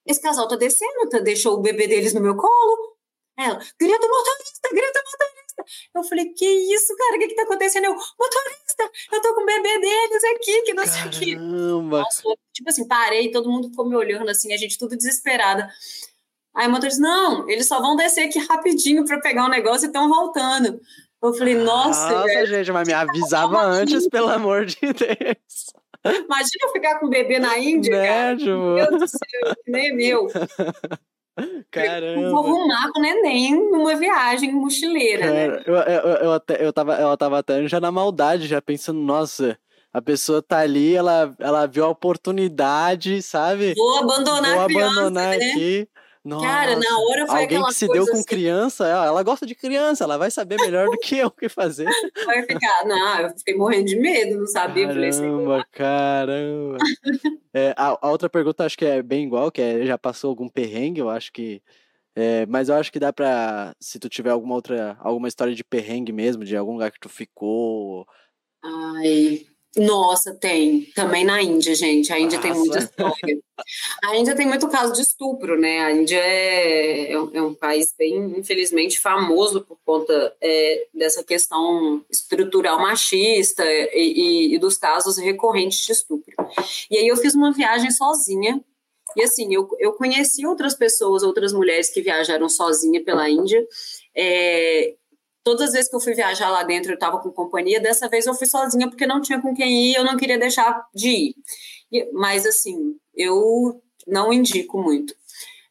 [0.07, 2.94] esse casal tá descendo, tá, deixou o bebê deles no meu colo.
[3.37, 5.43] Ela, grita motorista, grita motorista.
[5.95, 7.85] Eu falei, que isso, cara, o que que tá acontecendo?
[7.85, 11.37] Eu, motorista, eu tô com o bebê deles aqui, que não sei o que.
[11.37, 15.69] Nossa, tipo assim, parei, todo mundo ficou me olhando assim, a gente tudo desesperada.
[16.55, 19.88] Aí o motorista, não, eles só vão descer aqui rapidinho para pegar um negócio e
[19.88, 20.81] estão voltando.
[21.23, 22.11] Eu falei, nossa.
[22.11, 25.73] Nossa, gente, mas me avisava antes, pelo amor de Deus.
[26.05, 28.37] Imagina eu ficar com o bebê na Índia, né, cara.
[28.37, 30.29] Meu Deus do céu, nem é meu.
[31.70, 32.31] Caramba.
[32.31, 35.49] Vou arrumar com o neném numa viagem mochileira, né?
[35.49, 35.64] Cara, né?
[35.66, 39.59] Eu, eu, eu, até, eu, tava, eu tava até já na maldade, já pensando, nossa,
[39.92, 43.75] a pessoa tá ali, ela, ela viu a oportunidade, sabe?
[43.77, 45.37] Vou abandonar Vou a criança, abandonar né?
[45.37, 45.88] aqui.
[46.25, 48.25] Nossa, Cara, na hora foi Alguém que se deu com assim...
[48.25, 51.85] criança, ela gosta de criança, ela vai saber melhor do que eu o que fazer.
[52.25, 54.89] Vai ficar, não, eu fiquei morrendo de medo, não sabia.
[54.89, 56.79] Caramba, caramba.
[57.53, 60.49] é, a, a, outra pergunta acho que é bem igual, que é, já passou algum
[60.49, 61.63] perrengue, eu acho que...
[62.17, 65.65] É, mas eu acho que dá pra, se tu tiver alguma outra, alguma história de
[65.65, 68.07] perrengue mesmo, de algum lugar que tu ficou...
[68.63, 70.83] Ai, nossa, tem.
[70.95, 72.13] Também na Índia, gente.
[72.13, 72.49] A Índia Nossa.
[72.49, 73.41] tem muita história.
[74.05, 75.81] A Índia tem muito caso de estupro, né?
[75.81, 81.25] A Índia é, é, um, é um país bem, infelizmente, famoso por conta é, dessa
[81.25, 86.35] questão estrutural machista e, e, e, dos casos recorrentes de estupro.
[86.91, 88.63] E aí eu fiz uma viagem sozinha.
[89.17, 93.65] E assim, eu, eu conheci outras pessoas, outras mulheres que viajaram sozinha pela Índia.
[94.15, 94.95] É,
[95.44, 97.78] Todas as vezes que eu fui viajar lá dentro, eu estava com companhia.
[97.78, 100.88] Dessa vez eu fui sozinha porque não tinha com quem ir, eu não queria deixar
[100.94, 101.35] de ir.
[102.14, 105.14] Mas, assim, eu não indico muito.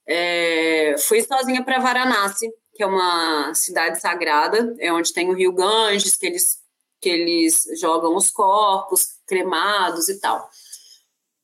[0.07, 5.51] É, fui sozinha para Varanasi, que é uma cidade sagrada, é onde tem o rio
[5.51, 6.59] Ganges, que eles,
[7.01, 10.47] que eles jogam os corpos cremados e tal.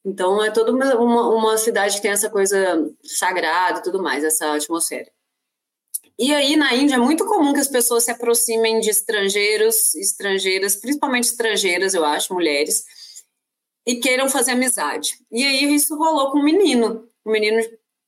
[0.05, 2.57] Então, é toda uma, uma, uma cidade que tem essa coisa
[3.03, 5.11] sagrada e tudo mais, essa atmosfera.
[6.19, 10.75] E aí, na Índia, é muito comum que as pessoas se aproximem de estrangeiros, estrangeiras,
[10.75, 12.83] principalmente estrangeiras, eu acho, mulheres,
[13.87, 15.17] e queiram fazer amizade.
[15.31, 17.07] E aí, isso rolou com um menino.
[17.23, 17.61] O menino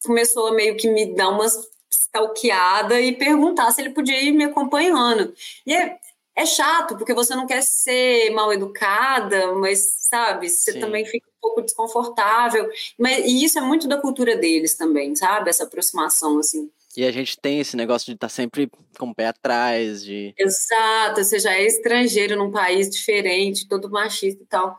[0.04, 1.58] começou a meio que me dar umas
[1.90, 5.34] stalkeada e perguntar se ele podia ir me acompanhando.
[5.66, 5.98] E é,
[6.36, 10.80] é chato, porque você não quer ser mal educada, mas, sabe, você Sim.
[10.82, 12.70] também fica um pouco desconfortável.
[13.00, 15.50] Mas, e isso é muito da cultura deles também, sabe?
[15.50, 16.70] Essa aproximação, assim.
[16.96, 20.34] E a gente tem esse negócio de estar tá sempre com o pé atrás, de...
[20.38, 24.78] Exato, você já é estrangeiro num país diferente, todo machista e tal.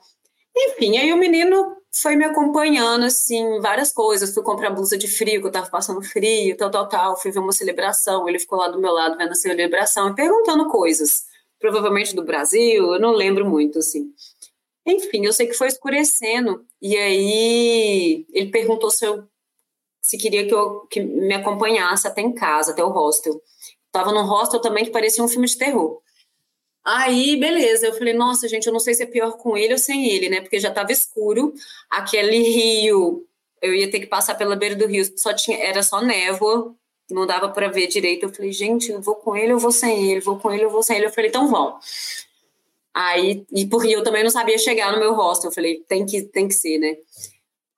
[0.55, 4.35] Enfim, aí o menino foi me acompanhando, assim, várias coisas.
[4.35, 7.17] Fui comprar blusa de frio, que eu tava passando frio, tal, tal, tal.
[7.21, 10.69] Fui ver uma celebração, ele ficou lá do meu lado vendo a celebração e perguntando
[10.69, 11.25] coisas.
[11.59, 14.13] Provavelmente do Brasil, eu não lembro muito, assim.
[14.87, 16.65] Enfim, eu sei que foi escurecendo.
[16.81, 19.27] E aí ele perguntou se eu
[20.03, 23.41] se queria que eu que me acompanhasse até em casa, até o hostel.
[23.93, 26.01] Tava num hostel também que parecia um filme de terror.
[26.85, 29.79] Aí, beleza, eu falei, nossa, gente, eu não sei se é pior com ele ou
[29.79, 30.41] sem ele, né?
[30.41, 31.55] Porque já tava escuro,
[31.89, 33.25] aquele rio,
[33.63, 36.75] eu ia ter que passar pela beira do rio, só tinha, era só névoa,
[37.09, 38.25] não dava para ver direito.
[38.25, 40.21] Eu falei, gente, eu vou com ele ou vou sem ele?
[40.21, 41.07] Vou com ele ou vou sem ele?
[41.07, 41.79] Eu falei, então vão.
[42.93, 46.23] Aí, e porque eu também não sabia chegar no meu hostel, eu falei, tem que,
[46.23, 46.97] tem que ser, né?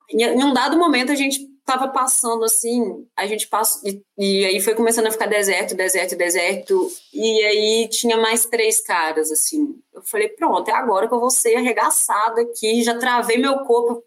[0.09, 4.61] Em um dado momento a gente tava passando assim, a gente passou, e, e, aí
[4.61, 9.75] foi começando a ficar deserto, deserto, deserto, e aí tinha mais três caras, assim.
[9.91, 14.03] Eu falei, pronto, é agora que eu vou ser arregaçada aqui, já travei meu corpo,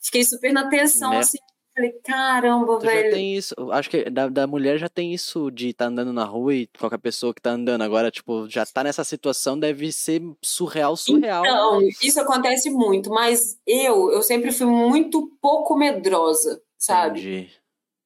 [0.00, 1.18] fiquei super na tensão, né?
[1.20, 1.38] assim.
[1.74, 3.10] Falei, caramba, tu velho.
[3.10, 6.12] Já tem isso, acho que da, da mulher já tem isso de estar tá andando
[6.12, 9.90] na rua e qualquer pessoa que tá andando agora, tipo, já tá nessa situação, deve
[9.90, 11.44] ser surreal, surreal.
[11.44, 17.20] Então, isso acontece muito, mas eu, eu sempre fui muito pouco medrosa sabe?
[17.20, 17.50] Entendi.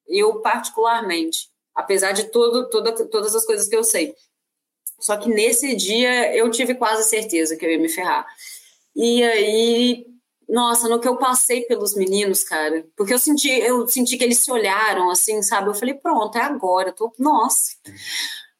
[0.06, 4.14] Eu, particularmente, apesar de tudo, toda, todas as coisas que eu sei.
[5.00, 8.26] Só que nesse dia eu tive quase certeza que eu ia me ferrar.
[8.96, 10.06] E aí,
[10.48, 14.38] nossa, no que eu passei pelos meninos, cara, porque eu senti, eu senti que eles
[14.38, 15.68] se olharam assim, sabe?
[15.68, 17.72] Eu falei, pronto, é agora, tô, nossa.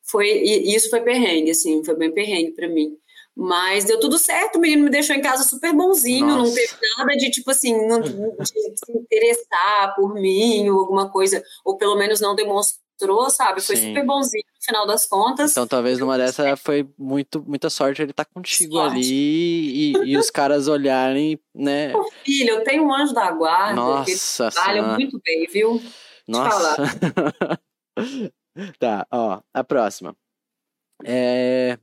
[0.02, 2.96] Foi, e isso foi perrengue, assim, foi bem perrengue para mim.
[3.40, 6.38] Mas deu tudo certo, o menino me deixou em casa super bonzinho, Nossa.
[6.38, 11.40] não teve nada de, tipo assim, não, de se interessar por mim ou alguma coisa,
[11.64, 13.60] ou pelo menos não demonstrou, sabe?
[13.60, 13.90] Foi Sim.
[13.90, 15.52] super bonzinho no final das contas.
[15.52, 18.96] Então talvez numa dessa foi muito, muita sorte ele estar tá contigo sorte.
[18.96, 21.92] ali e, e, os caras olharem, né?
[21.92, 25.80] Pô, filho, eu tenho um anjo da guarda Nossa que trabalha muito bem, viu?
[26.26, 26.76] Nossa.
[28.80, 30.16] tá, ó, a próxima.
[31.04, 31.78] É,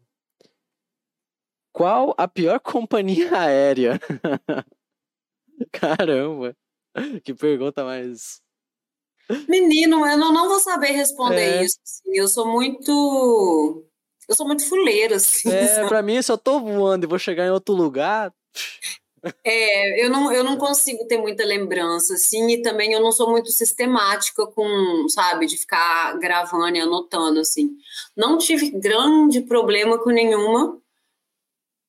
[1.76, 4.00] qual a pior companhia aérea?
[5.72, 6.56] Caramba,
[7.24, 8.42] que pergunta mais.
[9.50, 11.64] Menino, eu não, não vou saber responder é.
[11.64, 11.78] isso.
[11.84, 12.18] Assim.
[12.18, 13.86] Eu sou muito.
[14.28, 15.52] Eu sou muito fuleira, assim.
[15.52, 18.34] É, pra mim, se eu tô voando e vou chegar em outro lugar.
[19.44, 23.32] É, eu não, eu não consigo ter muita lembrança, assim, e também eu não sou
[23.32, 27.72] muito sistemática com, sabe, de ficar gravando e anotando, assim.
[28.16, 30.80] Não tive grande problema com nenhuma,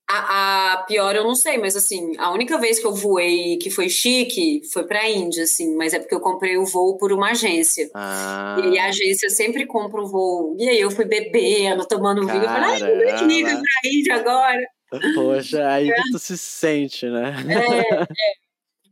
[0.09, 3.71] a, a, pior eu não sei, mas assim, a única vez que eu voei que
[3.71, 7.31] foi chique foi pra Índia, assim, mas é porque eu comprei o voo por uma
[7.31, 7.91] agência.
[7.93, 8.57] Ah.
[8.65, 10.57] E a agência sempre compra o voo.
[10.59, 14.61] E aí eu fui bebendo, tomando vinho, eu falei, ai, vou pra Índia agora.
[15.15, 15.95] Poxa, aí é.
[16.13, 17.35] tu se sente, né?
[17.49, 18.07] É, é.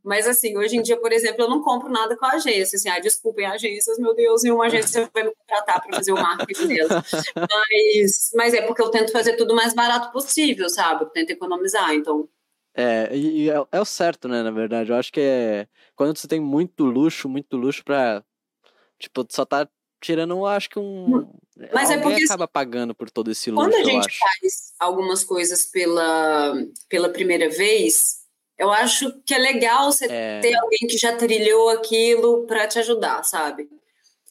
[0.05, 2.77] Mas, assim, hoje em dia, por exemplo, eu não compro nada com a agência.
[2.77, 6.67] Assim, ah, desculpem, agências, meu Deus, nenhuma agência vai me contratar para fazer o marketing
[6.67, 7.03] dela.
[7.35, 11.05] Mas, mas é porque eu tento fazer tudo o mais barato possível, sabe?
[11.05, 12.29] Eu tento economizar, então...
[12.77, 14.91] É, e é, é o certo, né, na verdade.
[14.91, 15.67] Eu acho que é...
[15.97, 18.23] Quando você tem muito luxo, muito luxo pra...
[18.99, 19.67] Tipo, só tá
[20.03, 21.33] tirando, acho que um...
[21.73, 24.75] Mas é Alguém é porque acaba pagando por todo esse luxo, Quando a gente faz
[24.79, 26.53] algumas coisas pela,
[26.91, 28.24] pela primeira vez
[28.59, 30.41] eu acho que é legal você é...
[30.41, 33.69] ter alguém que já trilhou aquilo para te ajudar, sabe?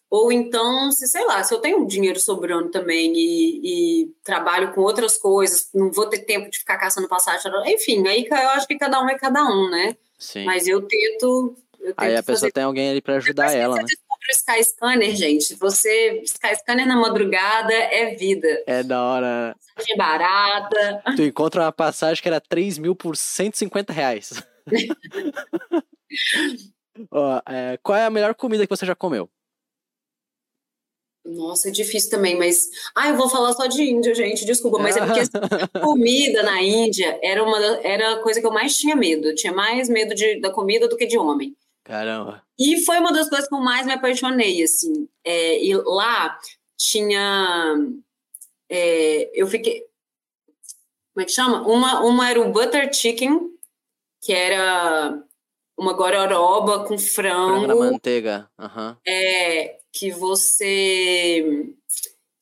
[0.09, 4.81] Ou então, se sei lá, se eu tenho dinheiro sobrando também e, e, trabalho com
[4.81, 8.77] outras coisas, não vou ter tempo de ficar caçando passagem, enfim, aí eu acho que
[8.77, 9.97] cada um é cada um, né?
[10.19, 10.45] Sim.
[10.45, 11.55] Mas eu tento.
[11.79, 13.85] Eu tento aí a pessoa tem alguém ali para ajudar ela, né?
[14.29, 15.55] O Sky Scanner, gente.
[15.55, 18.63] Você, Sky Scanner na madrugada é vida.
[18.65, 19.55] É da hora.
[19.75, 21.03] Passagem barata.
[21.15, 24.33] Tu encontra uma passagem que era 3 mil por 150 reais.
[27.11, 29.29] Ó, é, qual é a melhor comida que você já comeu?
[31.25, 32.69] Nossa, é difícil também, mas.
[32.93, 35.31] Ah, eu vou falar só de Índia, gente, desculpa, mas é porque assim,
[35.81, 39.29] comida na Índia era uma era a coisa que eu mais tinha medo.
[39.29, 41.55] Eu tinha mais medo de, da comida do que de homem.
[41.83, 42.43] Caramba.
[42.57, 45.07] E foi uma das coisas que eu mais me apaixonei, assim.
[45.23, 46.37] É, e lá
[46.77, 47.75] tinha.
[48.69, 49.85] É, eu fiquei.
[51.13, 51.67] Como é que chama?
[51.67, 53.49] Uma, uma era o butter chicken,
[54.21, 55.21] que era
[55.77, 57.65] uma gororoba com frango.
[57.65, 58.49] Frango na manteiga.
[58.57, 58.95] Uhum.
[59.05, 61.73] É, que você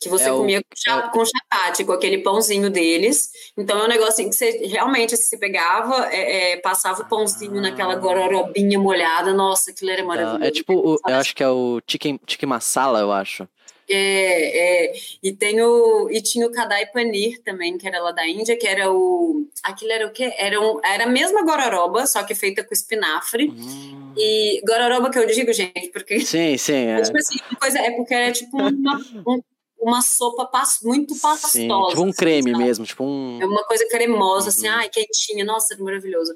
[0.02, 3.30] que você é comia o, é com, chapate, com aquele pãozinho deles.
[3.56, 7.62] Então é um negocinho que você realmente você pegava, é, é, passava o pãozinho ah.
[7.62, 9.32] naquela gororobinha molhada.
[9.32, 10.44] Nossa, aquilo era maravilhoso.
[10.44, 13.48] É tipo, o, eu acho que é o chicken, chicken masala, eu acho.
[13.94, 18.26] É, é, e tem o e tinha o kadai paneer também, que era lá da
[18.26, 20.34] Índia, que era o aquilo era o quê?
[20.38, 23.50] Era, um, era a mesma gororoba, só que feita com espinafre.
[23.50, 24.14] Hum.
[24.16, 27.02] E gororoba que eu digo, gente, porque Sim, sim, é.
[27.02, 29.42] tipo assim, coisa é porque era tipo uma, um,
[29.82, 30.50] uma sopa
[30.84, 31.50] muito pastosa.
[31.50, 32.64] Sim, tipo um assim, creme sabe?
[32.64, 34.76] mesmo, tipo um É uma coisa cremosa assim, uhum.
[34.76, 36.34] ai, quentinha, nossa, maravilhoso.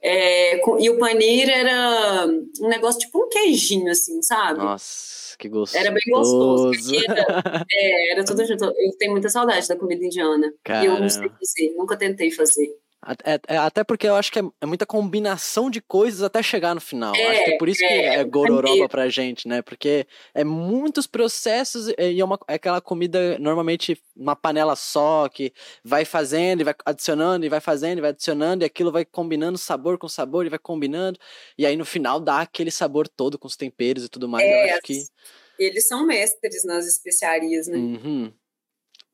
[0.00, 2.26] É, e o paneer era
[2.60, 4.58] um negócio tipo um queijinho assim, sabe?
[4.58, 5.84] Nossa que gostoso.
[5.84, 6.94] Era bem gostoso.
[6.94, 8.64] Era, é, era tudo junto.
[8.64, 10.52] Eu tenho muita saudade da comida indiana.
[10.64, 10.84] Caramba.
[10.84, 12.74] E eu não sei fazer, nunca tentei fazer.
[13.24, 16.74] É, é, até porque eu acho que é, é, muita combinação de coisas até chegar
[16.74, 17.14] no final.
[17.14, 19.62] É, acho que é por isso que é, é gororoba pra gente, né?
[19.62, 25.52] Porque é muitos processos e é, uma, é aquela comida normalmente uma panela só que
[25.84, 29.56] vai fazendo e vai adicionando e vai fazendo e vai adicionando e aquilo vai combinando
[29.56, 31.18] sabor com sabor e vai combinando
[31.56, 34.44] e aí no final dá aquele sabor todo com os temperos e tudo mais.
[34.44, 35.04] É, eu acho que
[35.58, 37.76] eles são mestres nas especiarias, né?
[37.76, 38.32] Uhum.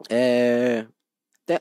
[0.08, 0.86] É...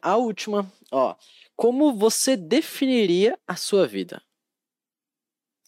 [0.02, 1.16] A última, ó.
[1.62, 4.20] Como você definiria a sua vida?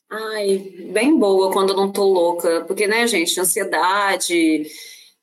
[0.10, 0.58] Ai,
[0.92, 2.66] bem boa quando eu não tô louca.
[2.66, 4.66] Porque, né, gente, ansiedade,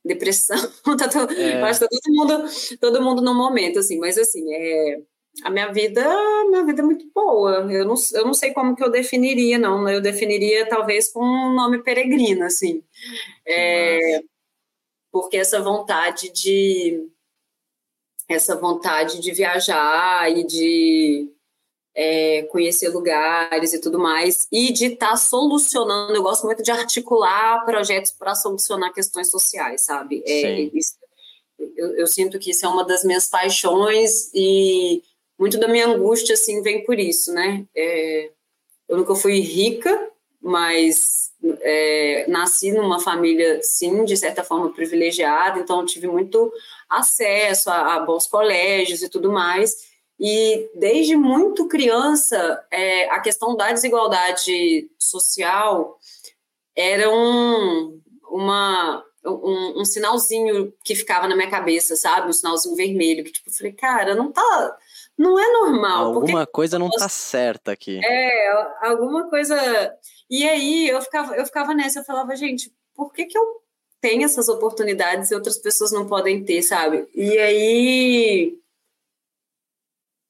[0.05, 0.57] depressão,
[0.97, 1.33] tá to...
[1.33, 1.61] é.
[1.61, 2.49] acho que tá todo mundo,
[2.81, 5.01] todo mundo no momento, assim, mas assim, é,
[5.43, 6.03] a minha vida,
[6.49, 7.67] minha vida é muito boa.
[7.69, 9.89] Eu não, eu não sei como que eu definiria, não.
[9.89, 12.81] Eu definiria talvez com um nome peregrino, assim.
[13.45, 14.23] É,
[15.11, 17.11] porque essa vontade de
[18.35, 21.29] essa vontade de viajar e de
[21.95, 26.15] é, conhecer lugares e tudo mais, e de estar tá solucionando.
[26.15, 30.23] Eu gosto muito de articular projetos para solucionar questões sociais, sabe?
[30.25, 30.95] É, isso,
[31.77, 35.03] eu, eu, sinto que isso é uma das minhas paixões e
[35.39, 37.67] muito da minha angústia assim vem por isso, né?
[37.75, 38.31] É,
[38.89, 41.20] eu nunca fui rica, mas
[41.63, 46.53] é, nasci numa família, sim, de certa forma privilegiada, então tive muito
[46.89, 49.91] acesso a, a bons colégios e tudo mais.
[50.19, 55.99] E desde muito criança, é, a questão da desigualdade social
[56.77, 57.99] era um,
[58.29, 62.29] uma, um, um, sinalzinho que ficava na minha cabeça, sabe?
[62.29, 64.77] Um sinalzinho vermelho, que tipo, eu falei, cara, não tá.
[65.17, 66.15] Não é normal.
[66.15, 68.01] Alguma coisa não tá certa aqui.
[68.05, 69.57] É, alguma coisa.
[70.31, 73.61] E aí eu ficava, eu ficava nessa, eu falava, gente, por que, que eu
[74.01, 77.07] tem essas oportunidades e outras pessoas não podem ter, sabe?
[77.15, 78.57] E aí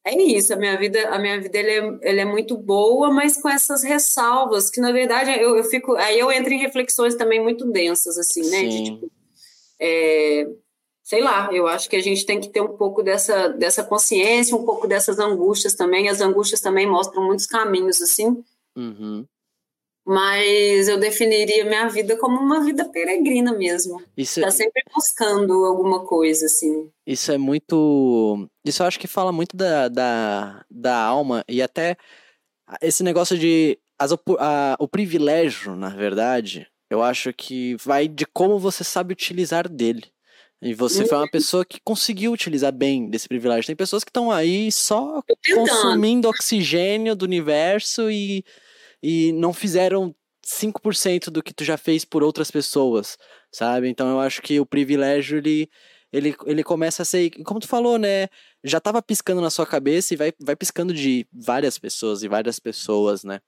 [0.05, 3.41] é isso, a minha vida, a minha vida ele é, ele é muito boa, mas
[3.41, 7.41] com essas ressalvas que na verdade eu, eu fico, aí eu entro em reflexões também
[7.41, 8.65] muito densas assim, né?
[8.65, 9.13] De, tipo,
[9.79, 10.49] é,
[11.05, 14.57] sei lá, eu acho que a gente tem que ter um pouco dessa, dessa consciência,
[14.57, 16.09] um pouco dessas angústias também.
[16.09, 18.43] As angústias também mostram muitos caminhos assim.
[18.75, 19.27] Uhum
[20.07, 24.03] mas eu definiria minha vida como uma vida peregrina mesmo.
[24.17, 26.91] Isso, tá sempre buscando alguma coisa, assim.
[27.07, 28.49] Isso é muito.
[28.65, 31.97] Isso eu acho que fala muito da, da, da alma e até
[32.83, 33.79] esse negócio de.
[33.99, 39.69] As, a, o privilégio, na verdade, eu acho que vai de como você sabe utilizar
[39.69, 40.05] dele.
[40.63, 41.31] E você foi uma uhum.
[41.31, 43.67] pessoa que conseguiu utilizar bem desse privilégio.
[43.67, 45.23] Tem pessoas que estão aí só
[45.55, 48.45] consumindo oxigênio do universo e
[49.03, 53.19] e não fizeram 5% do que tu já fez por outras pessoas,
[53.53, 53.89] sabe?
[53.89, 55.69] Então eu acho que o privilégio ele
[56.13, 58.29] ele, ele começa a ser, como tu falou, né?
[58.65, 62.59] Já tava piscando na sua cabeça e vai, vai piscando de várias pessoas e várias
[62.59, 63.41] pessoas, né?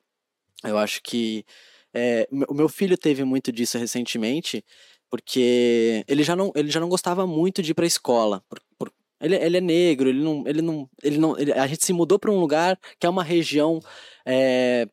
[0.64, 1.44] Eu acho que
[1.92, 4.64] é, o meu filho teve muito disso recentemente,
[5.10, 8.42] porque ele já não, ele já não gostava muito de ir pra escola.
[8.48, 10.44] Por, por, ele, ele é negro, ele não.
[10.46, 13.24] Ele não, ele não ele, a gente se mudou para um lugar que é uma
[13.24, 13.80] região
[14.24, 14.88] é,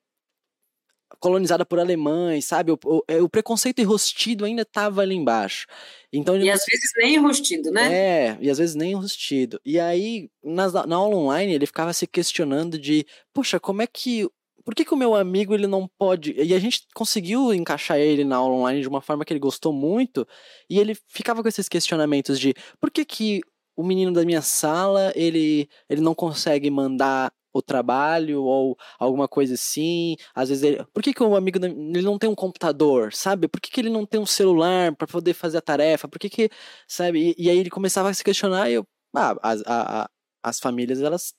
[1.19, 2.71] colonizada por alemães, sabe?
[2.71, 5.67] O, o, é, o preconceito enrostido ainda estava ali embaixo.
[6.11, 7.93] Então, e às vezes nem enrostido, né?
[7.93, 9.59] É, e às vezes nem enrostido.
[9.65, 14.27] E aí, na, na aula online, ele ficava se questionando de, poxa, como é que
[14.63, 16.33] por que, que, o meu amigo ele não pode.
[16.33, 19.73] E a gente conseguiu encaixar ele na aula online de uma forma que ele gostou
[19.73, 20.27] muito,
[20.69, 23.41] e ele ficava com esses questionamentos de por que, que
[23.75, 29.53] o menino da minha sala ele, ele não consegue mandar o trabalho ou alguma coisa
[29.55, 30.15] assim.
[30.33, 30.85] Às vezes ele.
[30.93, 33.47] Por que, que o amigo ele não tem um computador, sabe?
[33.47, 36.07] Por que, que ele não tem um celular para poder fazer a tarefa?
[36.07, 36.49] Por que que.
[36.87, 37.35] Sabe?
[37.37, 38.87] E, e, aí ele começava a se questionar e eu.
[39.15, 40.09] Ah, a, a,
[40.43, 41.33] as famílias elas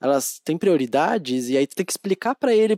[0.00, 2.76] elas têm prioridades e aí tu tem que explicar para ele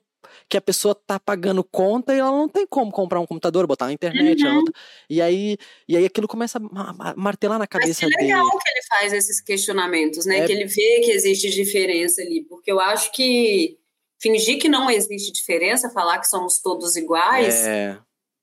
[0.48, 3.86] que a pessoa tá pagando conta e ela não tem como comprar um computador, botar
[3.86, 4.44] na internet.
[4.44, 4.64] Uhum.
[4.64, 4.72] Tá...
[5.08, 5.56] E, aí,
[5.88, 8.58] e aí aquilo começa a martelar na cabeça Mas que legal dele.
[8.62, 10.40] que ele faz esses questionamentos, né?
[10.40, 10.46] É...
[10.46, 12.44] Que ele vê que existe diferença ali.
[12.44, 13.78] Porque eu acho que
[14.20, 17.66] fingir que não existe diferença, falar que somos todos iguais.
[17.66, 17.98] É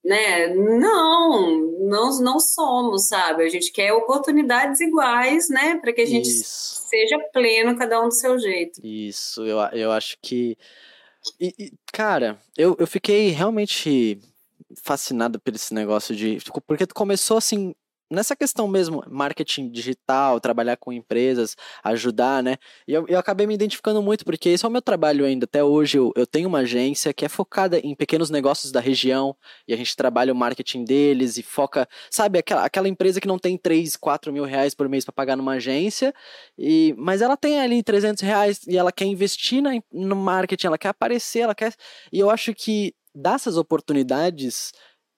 [0.05, 0.53] né?
[0.53, 3.43] Não, não, não somos, sabe?
[3.43, 5.77] A gente quer oportunidades iguais, né?
[5.77, 6.85] Para que a gente Isso.
[6.87, 8.79] seja pleno, cada um do seu jeito.
[8.85, 10.55] Isso, eu, eu acho que.
[11.41, 14.19] E, e, cara, eu, eu fiquei realmente
[14.83, 16.37] fascinado por esse negócio de.
[16.67, 17.73] Porque começou assim,
[18.16, 22.57] nessa questão mesmo, marketing digital, trabalhar com empresas, ajudar, né?
[22.88, 25.45] E eu, eu acabei me identificando muito, porque esse é o meu trabalho ainda.
[25.45, 29.36] Até hoje eu, eu tenho uma agência que é focada em pequenos negócios da região,
[29.68, 33.38] e a gente trabalha o marketing deles e foca, sabe, aquela, aquela empresa que não
[33.38, 36.13] tem 3, 4 mil reais por mês para pagar numa agência,
[36.57, 40.78] e, mas ela tem ali 300 reais e ela quer investir na, no marketing, ela
[40.78, 41.74] quer aparecer, ela quer.
[42.11, 44.74] E eu acho que dessas oportunidades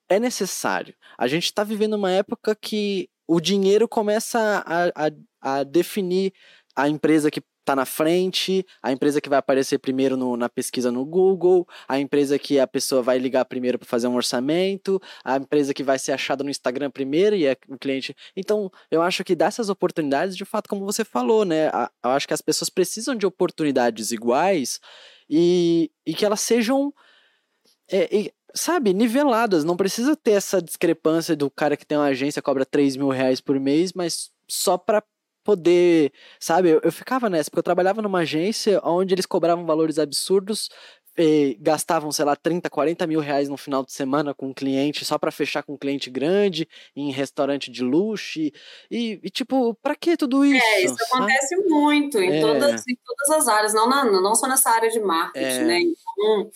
[0.09, 0.95] é necessário.
[1.17, 6.33] A gente está vivendo uma época que o dinheiro começa a, a, a definir
[6.75, 10.89] a empresa que está na frente, a empresa que vai aparecer primeiro no, na pesquisa
[10.89, 15.35] no Google, a empresa que a pessoa vai ligar primeiro para fazer um orçamento, a
[15.35, 18.15] empresa que vai ser achada no Instagram primeiro e é o cliente.
[18.37, 21.67] Então, eu acho que dessas oportunidades, de fato, como você falou, né?
[22.03, 24.79] eu acho que as pessoas precisam de oportunidades iguais
[25.29, 26.93] e, e que elas sejam.
[27.91, 29.63] É, sabe, niveladas.
[29.63, 33.41] Não precisa ter essa discrepância do cara que tem uma agência cobra 3 mil reais
[33.41, 35.03] por mês, mas só pra
[35.43, 36.69] poder, sabe?
[36.69, 40.69] Eu, eu ficava nessa, porque eu trabalhava numa agência onde eles cobravam valores absurdos,
[41.59, 45.17] gastavam, sei lá, 30, 40 mil reais no final de semana com um cliente, só
[45.17, 48.39] para fechar com um cliente grande, em restaurante de luxo.
[48.39, 48.53] E,
[48.91, 50.63] e tipo, para que tudo isso?
[50.63, 51.23] É, isso sabe?
[51.23, 52.41] acontece muito em, é.
[52.41, 55.63] todas, em todas as áreas, não, na, não só nessa área de marketing, é.
[55.63, 55.79] né?
[55.79, 56.51] Então,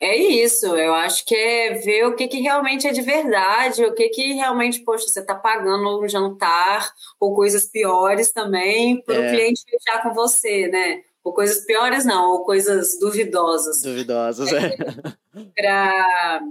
[0.00, 3.92] é isso, eu acho que é ver o que, que realmente é de verdade, o
[3.94, 9.24] que, que realmente, poxa, você está pagando um jantar ou coisas piores também para o
[9.24, 9.30] é.
[9.30, 11.02] cliente fechar com você, né?
[11.24, 13.82] Ou coisas piores não, ou coisas duvidosas.
[13.82, 14.76] Duvidosas, é.
[15.56, 16.42] Para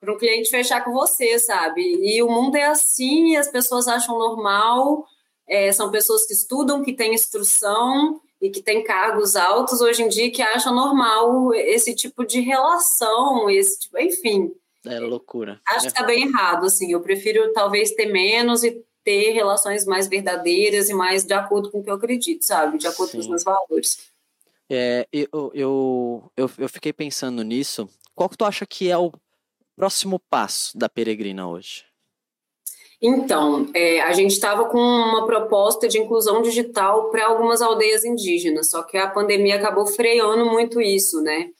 [0.00, 1.82] para o cliente fechar com você, sabe?
[1.82, 5.04] E o mundo é assim, as pessoas acham normal,
[5.48, 10.08] é, são pessoas que estudam, que têm instrução, e que tem cargos altos hoje em
[10.08, 14.52] dia que acham normal esse tipo de relação, esse tipo, enfim.
[14.84, 15.60] É loucura.
[15.66, 15.80] Acho é.
[15.82, 16.92] que está bem errado, assim.
[16.92, 21.80] Eu prefiro talvez ter menos e ter relações mais verdadeiras e mais de acordo com
[21.80, 22.78] o que eu acredito, sabe?
[22.78, 23.16] De acordo Sim.
[23.18, 23.98] com os meus valores.
[24.68, 27.88] É, eu, eu, eu, eu fiquei pensando nisso.
[28.14, 29.12] Qual que tu acha que é o
[29.76, 31.84] próximo passo da peregrina hoje?
[33.00, 38.70] Então, é, a gente estava com uma proposta de inclusão digital para algumas aldeias indígenas,
[38.70, 41.50] só que a pandemia acabou freando muito isso, né?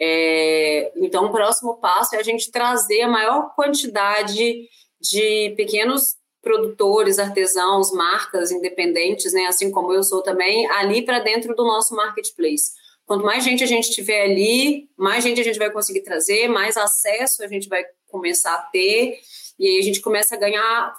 [0.00, 4.68] É, então, o próximo passo é a gente trazer a maior quantidade
[5.00, 11.54] de pequenos produtores, artesãos, marcas independentes, né, assim como eu sou também, ali para dentro
[11.54, 12.72] do nosso marketplace.
[13.06, 16.76] Quanto mais gente a gente tiver ali, mais gente a gente vai conseguir trazer, mais
[16.76, 19.18] acesso a gente vai começar a ter.
[19.58, 20.94] E aí a gente começa a ganhar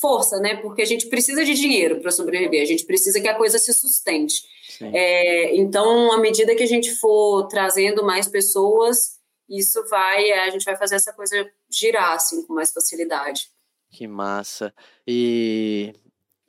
[0.00, 0.56] força, né?
[0.56, 3.72] Porque a gente precisa de dinheiro para sobreviver, a gente precisa que a coisa se
[3.72, 4.42] sustente.
[4.80, 10.64] É, então, à medida que a gente for trazendo mais pessoas, isso vai, a gente
[10.64, 13.48] vai fazer essa coisa girar assim com mais facilidade.
[13.90, 14.74] Que massa.
[15.06, 15.94] E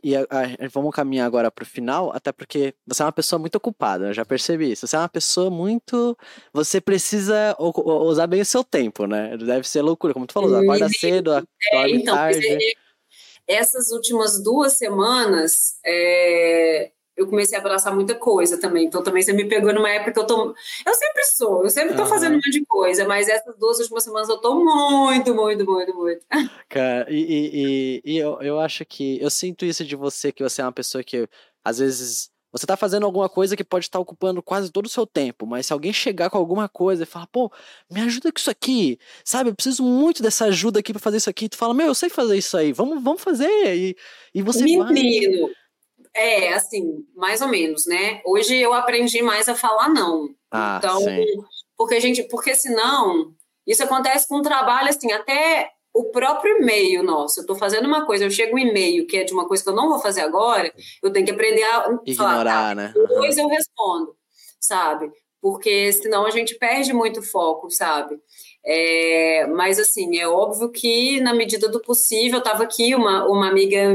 [0.04, 3.40] e a, a, vamos caminhar agora para o final, até porque você é uma pessoa
[3.40, 4.88] muito ocupada, eu já percebi isso.
[4.88, 6.18] Você é uma pessoa muito.
[6.54, 9.38] Você precisa usar bem o seu tempo, né?
[9.38, 12.48] Deve ser loucura, como tu falou, acorda cedo, acorda é, então, tarde.
[12.48, 18.86] É, essas últimas duas semanas, é, eu comecei a abraçar muita coisa também.
[18.86, 20.56] Então também você me pegou numa época que eu tô.
[20.86, 22.08] Eu sempre sou, eu sempre tô uhum.
[22.08, 25.94] fazendo um monte de coisa, mas essas duas últimas semanas eu tô muito, muito, muito,
[25.94, 26.26] muito.
[26.70, 29.22] Cara, e, e, e, eu, eu acho que.
[29.22, 31.28] Eu sinto isso de você, que você é uma pessoa que
[31.64, 32.32] às vezes.
[32.52, 35.68] Você tá fazendo alguma coisa que pode estar ocupando quase todo o seu tempo, mas
[35.68, 37.52] se alguém chegar com alguma coisa e falar, pô,
[37.92, 39.52] me ajuda com isso aqui, sabe?
[39.52, 41.48] Eu preciso muito dessa ajuda aqui para fazer isso aqui.
[41.48, 43.76] Tu fala, meu, eu sei fazer isso aí, vamos, vamos fazer.
[43.78, 43.96] E,
[44.34, 44.84] e você Menino,
[45.46, 45.54] vai...
[46.16, 48.22] É, assim, mais ou menos, né?
[48.26, 50.30] Hoje eu aprendi mais a falar não.
[50.52, 51.26] Ah, então, sim.
[51.78, 53.34] porque a gente, porque senão,
[53.66, 57.40] isso acontece com o trabalho, assim, até o próprio e-mail nosso.
[57.40, 59.70] Eu estou fazendo uma coisa, eu chego um e-mail que é de uma coisa que
[59.70, 62.94] eu não vou fazer agora, eu tenho que aprender a ignorar, falar, tá, né?
[62.96, 63.44] Depois uhum.
[63.44, 64.16] eu respondo,
[64.60, 65.12] sabe?
[65.42, 68.20] porque senão a gente perde muito foco, sabe?
[68.66, 73.90] É, mas assim, é óbvio que na medida do possível, estava aqui uma, uma amiga,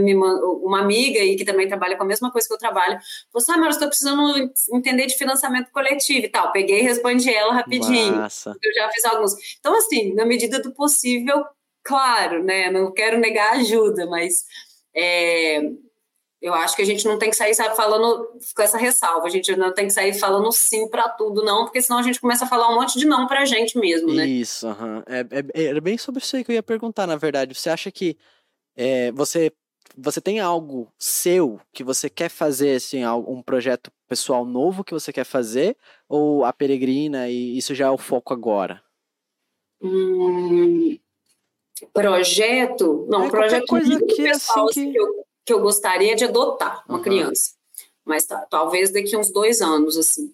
[0.62, 2.98] uma amiga e que também trabalha com a mesma coisa que eu trabalho,
[3.30, 6.50] falou assim, ah, mas estou precisando entender de financiamento coletivo e tal.
[6.50, 8.16] Peguei e respondi ela rapidinho.
[8.16, 8.56] Massa.
[8.62, 9.34] Eu já fiz alguns.
[9.60, 11.44] Então, assim, na medida do possível,
[11.82, 12.70] claro, né?
[12.70, 14.44] Não quero negar ajuda, mas
[14.96, 15.60] é,
[16.44, 19.26] eu acho que a gente não tem que sair, sabe, falando com essa ressalva.
[19.26, 22.20] A gente não tem que sair falando sim para tudo, não, porque senão a gente
[22.20, 24.26] começa a falar um monte de não pra gente mesmo, né?
[24.26, 25.02] Isso, uhum.
[25.06, 25.20] é,
[25.54, 27.54] é, era bem sobre isso aí que eu ia perguntar, na verdade.
[27.54, 28.18] Você acha que
[28.76, 29.50] é, você,
[29.96, 35.14] você tem algo seu que você quer fazer, assim, um projeto pessoal novo que você
[35.14, 35.78] quer fazer?
[36.06, 38.82] Ou a peregrina e isso já é o foco agora?
[39.80, 40.98] Hum,
[41.90, 43.06] projeto?
[43.08, 44.80] Não, é, projeto coisa que, pessoal, assim, que...
[44.90, 47.04] Assim, que eu que eu gostaria de adotar uma uhum.
[47.04, 47.52] criança.
[48.04, 50.32] Mas tá, talvez daqui uns dois anos, assim.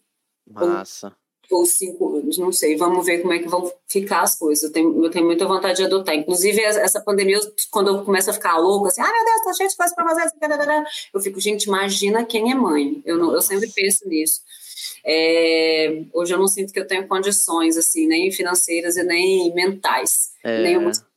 [0.48, 1.14] Massa.
[1.50, 2.76] Ou, ou, cinco anos, não sei.
[2.76, 4.64] Vamos ver como é que vão ficar as coisas.
[4.64, 6.14] Eu tenho, eu tenho muita vontade de adotar.
[6.14, 7.38] Inclusive, essa pandemia,
[7.70, 10.04] quando eu começo a ficar louca, assim, ah, meu Deus, tá cheio de coisa pra
[10.04, 10.30] fazer.
[11.14, 13.00] Eu fico, gente, imagina quem é mãe.
[13.04, 14.40] Eu, não, eu sempre penso nisso.
[15.04, 20.30] É, hoje eu não sinto que eu tenho condições, assim, nem financeiras e nem mentais.
[20.42, 20.62] É.
[20.62, 21.09] Nem emocionais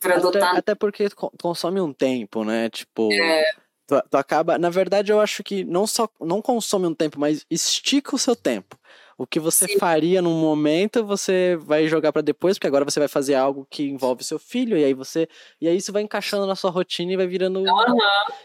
[0.00, 0.50] para adotar.
[0.50, 1.08] Até, até porque
[1.40, 2.68] consome um tempo, né?
[2.70, 3.12] Tipo.
[3.12, 3.44] É.
[3.86, 4.58] Tu, tu, acaba.
[4.58, 8.36] Na verdade, eu acho que não só não consome um tempo, mas estica o seu
[8.36, 8.78] tempo.
[9.16, 9.78] O que você Sim.
[9.78, 13.82] faria num momento, você vai jogar para depois, porque agora você vai fazer algo que
[13.82, 15.28] envolve seu filho, e aí você.
[15.60, 17.58] E aí isso vai encaixando na sua rotina e vai virando.
[17.58, 17.98] Uhum.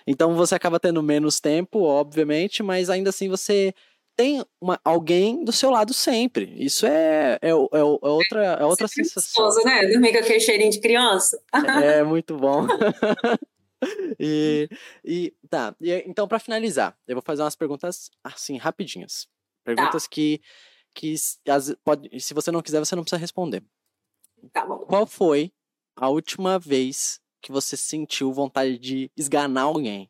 [0.07, 3.71] Então você acaba tendo menos tempo, obviamente, mas ainda assim você
[4.15, 6.53] tem uma, alguém do seu lado sempre.
[6.57, 9.45] Isso é, é, é, é outra, é outra sensação.
[9.45, 9.87] Gostoso, né?
[9.87, 11.41] Dormir com aquele cheirinho de criança.
[11.83, 12.67] É, muito bom.
[14.19, 14.69] e,
[15.03, 19.27] e tá, e, então para finalizar, eu vou fazer umas perguntas assim, rapidinhas.
[19.63, 20.09] Perguntas tá.
[20.09, 20.41] que,
[20.93, 21.15] que
[21.47, 23.63] as, pode, se você não quiser, você não precisa responder.
[24.51, 24.79] Tá bom.
[24.79, 25.51] Qual foi
[25.95, 30.09] a última vez que você sentiu vontade de esganar alguém?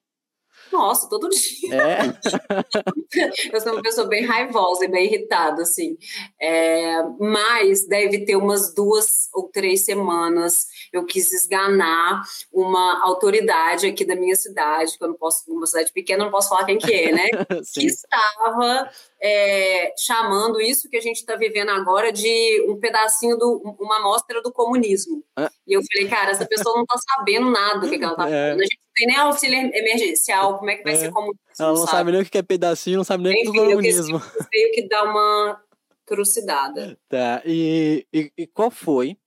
[0.74, 1.76] Nossa, todo dia.
[1.76, 2.00] É.
[3.54, 5.96] eu sou uma pessoa bem raivosa e bem irritada, assim.
[6.42, 12.22] É, mas deve ter umas duas ou três semanas eu quis esganar
[12.52, 16.50] uma autoridade aqui da minha cidade, que eu não posso, uma cidade pequena, não posso
[16.50, 17.28] falar quem que é, né?
[17.74, 18.90] que estava
[19.26, 24.42] é, chamando isso que a gente está vivendo agora de um pedacinho do uma amostra
[24.42, 25.24] do comunismo.
[25.38, 25.50] Ah.
[25.66, 28.30] E eu falei, cara, essa pessoa não está sabendo nada do que, que ela está
[28.30, 28.50] é.
[28.50, 28.60] falando.
[28.60, 30.98] A gente não tem nem auxílio emergencial, como é que vai é.
[30.98, 31.40] ser comunismo?
[31.58, 31.92] Ela não sabe?
[31.92, 34.18] sabe nem o que é pedacinho, não sabe nem o que é comunismo.
[34.18, 35.64] Eu tenho que dar uma
[36.06, 37.00] trucidada.
[37.08, 39.18] Tá, e, e, e qual foi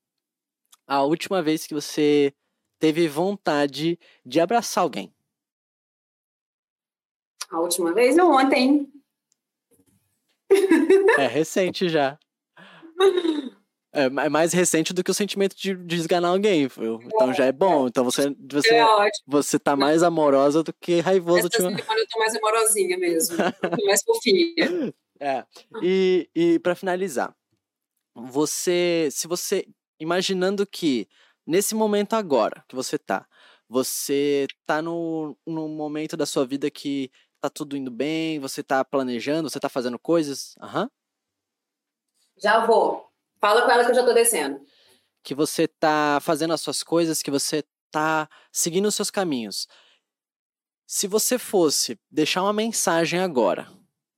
[0.86, 2.34] a última vez que você
[2.78, 5.10] teve vontade de abraçar alguém?
[7.50, 8.14] A última vez?
[8.14, 8.92] Não, ontem.
[11.18, 12.18] É recente já.
[13.92, 16.68] É, é mais recente do que o sentimento de, de esganar alguém.
[17.06, 17.86] Então já é bom.
[17.86, 18.84] Então você, você, é
[19.26, 21.46] você tá mais amorosa do que raivoso.
[21.46, 23.36] Essa semana eu tô mais amorosinha mesmo.
[23.86, 24.94] mais fofinha.
[25.18, 25.46] É.
[25.82, 27.34] E, e para finalizar,
[28.14, 29.66] você, se você
[29.98, 31.08] imaginando que
[31.46, 33.26] nesse momento agora que você tá,
[33.66, 37.10] você tá no, no momento da sua vida que
[37.48, 40.54] tá tudo indo bem, você tá planejando, você tá fazendo coisas.
[40.60, 40.82] Aham.
[40.82, 40.88] Uhum.
[42.38, 43.10] Já vou.
[43.40, 44.60] Fala com ela que eu já tô descendo.
[45.22, 49.66] Que você tá fazendo as suas coisas, que você tá seguindo os seus caminhos.
[50.86, 53.68] Se você fosse deixar uma mensagem agora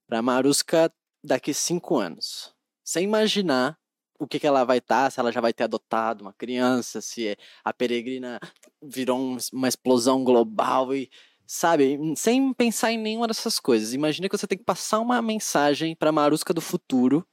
[0.06, 0.92] pra Maruska
[1.24, 2.54] daqui cinco anos,
[2.84, 3.78] sem imaginar
[4.18, 7.00] o que, que ela vai estar, tá, se ela já vai ter adotado uma criança,
[7.00, 8.40] se a peregrina
[8.82, 11.08] virou um, uma explosão global e
[11.48, 13.94] sabe, sem pensar em nenhuma dessas coisas.
[13.94, 17.26] Imagina que você tem que passar uma mensagem para Marusca do futuro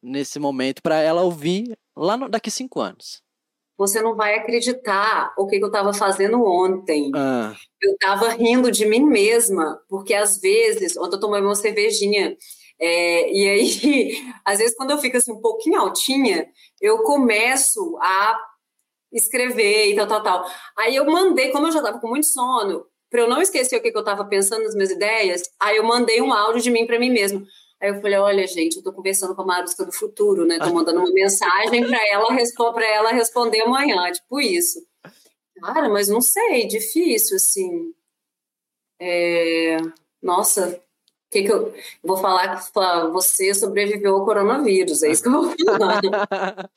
[0.00, 3.20] nesse momento para ela ouvir lá no, daqui cinco anos.
[3.76, 7.10] Você não vai acreditar o que, que eu estava fazendo ontem.
[7.14, 7.54] Ah.
[7.82, 12.36] Eu estava rindo de mim mesma, porque às vezes, ontem eu tomei uma cervejinha
[12.80, 16.46] é, e aí, às vezes, quando eu fico assim um pouquinho altinha,
[16.80, 18.38] eu começo a
[19.12, 20.50] escrever e tal, tal, tal.
[20.76, 23.82] Aí eu mandei, como eu já estava com muito sono, para eu não esquecer o
[23.82, 26.86] que, que eu estava pensando nas minhas ideias, aí eu mandei um áudio de mim
[26.86, 27.46] para mim mesmo.
[27.80, 30.58] Aí eu falei, olha, gente, eu estou conversando com a Marusca do futuro, né?
[30.58, 32.26] Tô mandando uma mensagem para ela,
[32.72, 34.80] para ela responder amanhã, tipo isso.
[35.62, 37.92] Cara, mas não sei, difícil, assim.
[39.00, 39.76] É...
[40.20, 40.82] Nossa,
[41.30, 42.72] que, que eu, vou falar que
[43.12, 45.02] você sobreviveu ao coronavírus?
[45.02, 46.70] É isso que eu vou falar.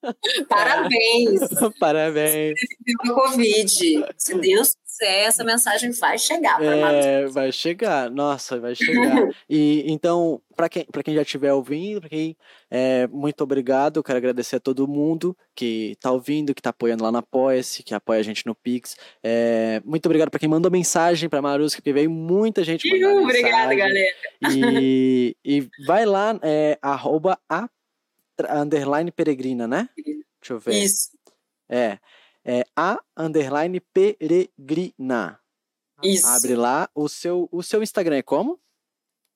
[0.48, 1.40] Parabéns!
[1.80, 2.54] Parabéns!
[2.60, 4.06] Você Covid.
[4.16, 9.28] Se Deus quiser, essa mensagem vai chegar para É, vai chegar, nossa, vai chegar.
[9.48, 12.36] e então, para quem, quem já estiver ouvindo, pra quem,
[12.70, 13.98] é, muito obrigado.
[13.98, 17.82] Eu quero agradecer a todo mundo que está ouvindo, que está apoiando lá na Apoia-se,
[17.82, 18.96] que apoia a gente no Pix.
[19.22, 23.74] É, muito obrigado para quem mandou mensagem para Marusca, porque veio muita gente mandando Obrigada,
[23.74, 24.16] galera.
[24.50, 27.68] E, e vai lá, é, arroba a
[28.50, 29.88] underline peregrina, né?
[29.96, 30.74] Deixa eu ver.
[30.74, 31.10] Isso.
[31.68, 31.98] É,
[32.48, 35.38] é a underline peregrina.
[36.02, 36.26] Isso.
[36.26, 36.88] Abre lá.
[36.94, 38.58] O seu, o seu Instagram é como?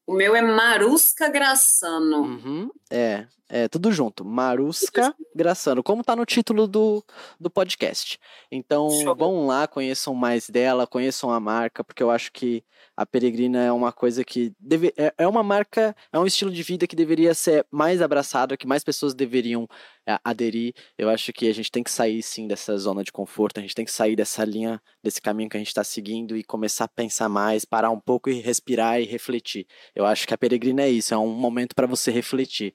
[0.06, 2.22] O meu é Marusca Graçano.
[2.22, 4.24] Uhum, é, é tudo junto.
[4.24, 7.04] Marusca Graçano, como tá no título do,
[7.38, 8.18] do podcast.
[8.50, 9.14] Então, Show.
[9.14, 12.64] vão lá, conheçam mais dela, conheçam a marca, porque eu acho que
[13.02, 16.62] a Peregrina é uma coisa que deve, é, é uma marca, é um estilo de
[16.62, 19.68] vida que deveria ser mais abraçado, que mais pessoas deveriam
[20.06, 20.72] é, aderir.
[20.96, 23.74] Eu acho que a gente tem que sair sim dessa zona de conforto, a gente
[23.74, 26.88] tem que sair dessa linha, desse caminho que a gente está seguindo e começar a
[26.88, 29.66] pensar mais, parar um pouco e respirar e refletir.
[29.94, 32.74] Eu acho que a Peregrina é isso, é um momento para você refletir.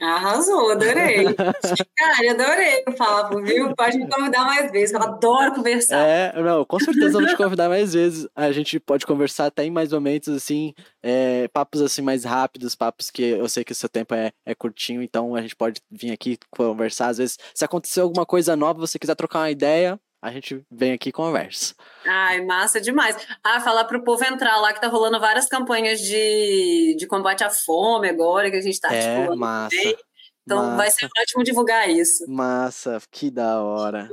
[0.00, 1.24] Arrasou, adorei.
[1.96, 3.74] Cara, adorei o papo, viu?
[3.74, 5.98] Pode me convidar mais vezes, eu adoro conversar.
[5.98, 8.28] É, não, com certeza vou te convidar mais vezes.
[8.34, 10.72] A gente pode conversar até em mais momentos, assim,
[11.02, 14.54] é, papos assim mais rápidos, papos que eu sei que o seu tempo é, é
[14.54, 17.08] curtinho, então a gente pode vir aqui conversar.
[17.08, 20.92] Às vezes, se acontecer alguma coisa nova, você quiser trocar uma ideia, a gente vem
[20.92, 21.74] aqui e conversa.
[22.06, 23.16] Ai, massa demais.
[23.42, 27.44] Ah, falar para o povo entrar lá que tá rolando várias campanhas de, de combate
[27.44, 29.76] à fome agora, que a gente tá é, tipo, massa.
[29.76, 29.96] Bem.
[30.42, 30.76] Então massa.
[30.76, 32.24] vai ser ótimo divulgar isso.
[32.28, 34.10] Massa, que da hora.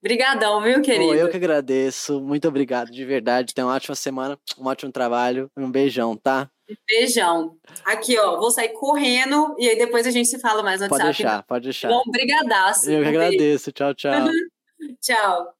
[0.00, 1.14] Obrigadão, viu, querido?
[1.14, 2.20] eu que agradeço.
[2.20, 3.52] Muito obrigado, de verdade.
[3.52, 5.50] Tenha uma ótima semana, um ótimo trabalho.
[5.56, 6.48] Um beijão, tá?
[6.88, 7.56] Beijão.
[7.84, 11.04] Aqui, ó, vou sair correndo e aí depois a gente se fala mais no pode
[11.04, 11.22] WhatsApp.
[11.22, 11.88] Pode deixar, pode deixar.
[11.88, 12.90] Bom, brigadaço.
[12.90, 13.72] Eu que agradeço.
[13.72, 14.12] Tchau, tchau.
[15.00, 15.55] Ciao.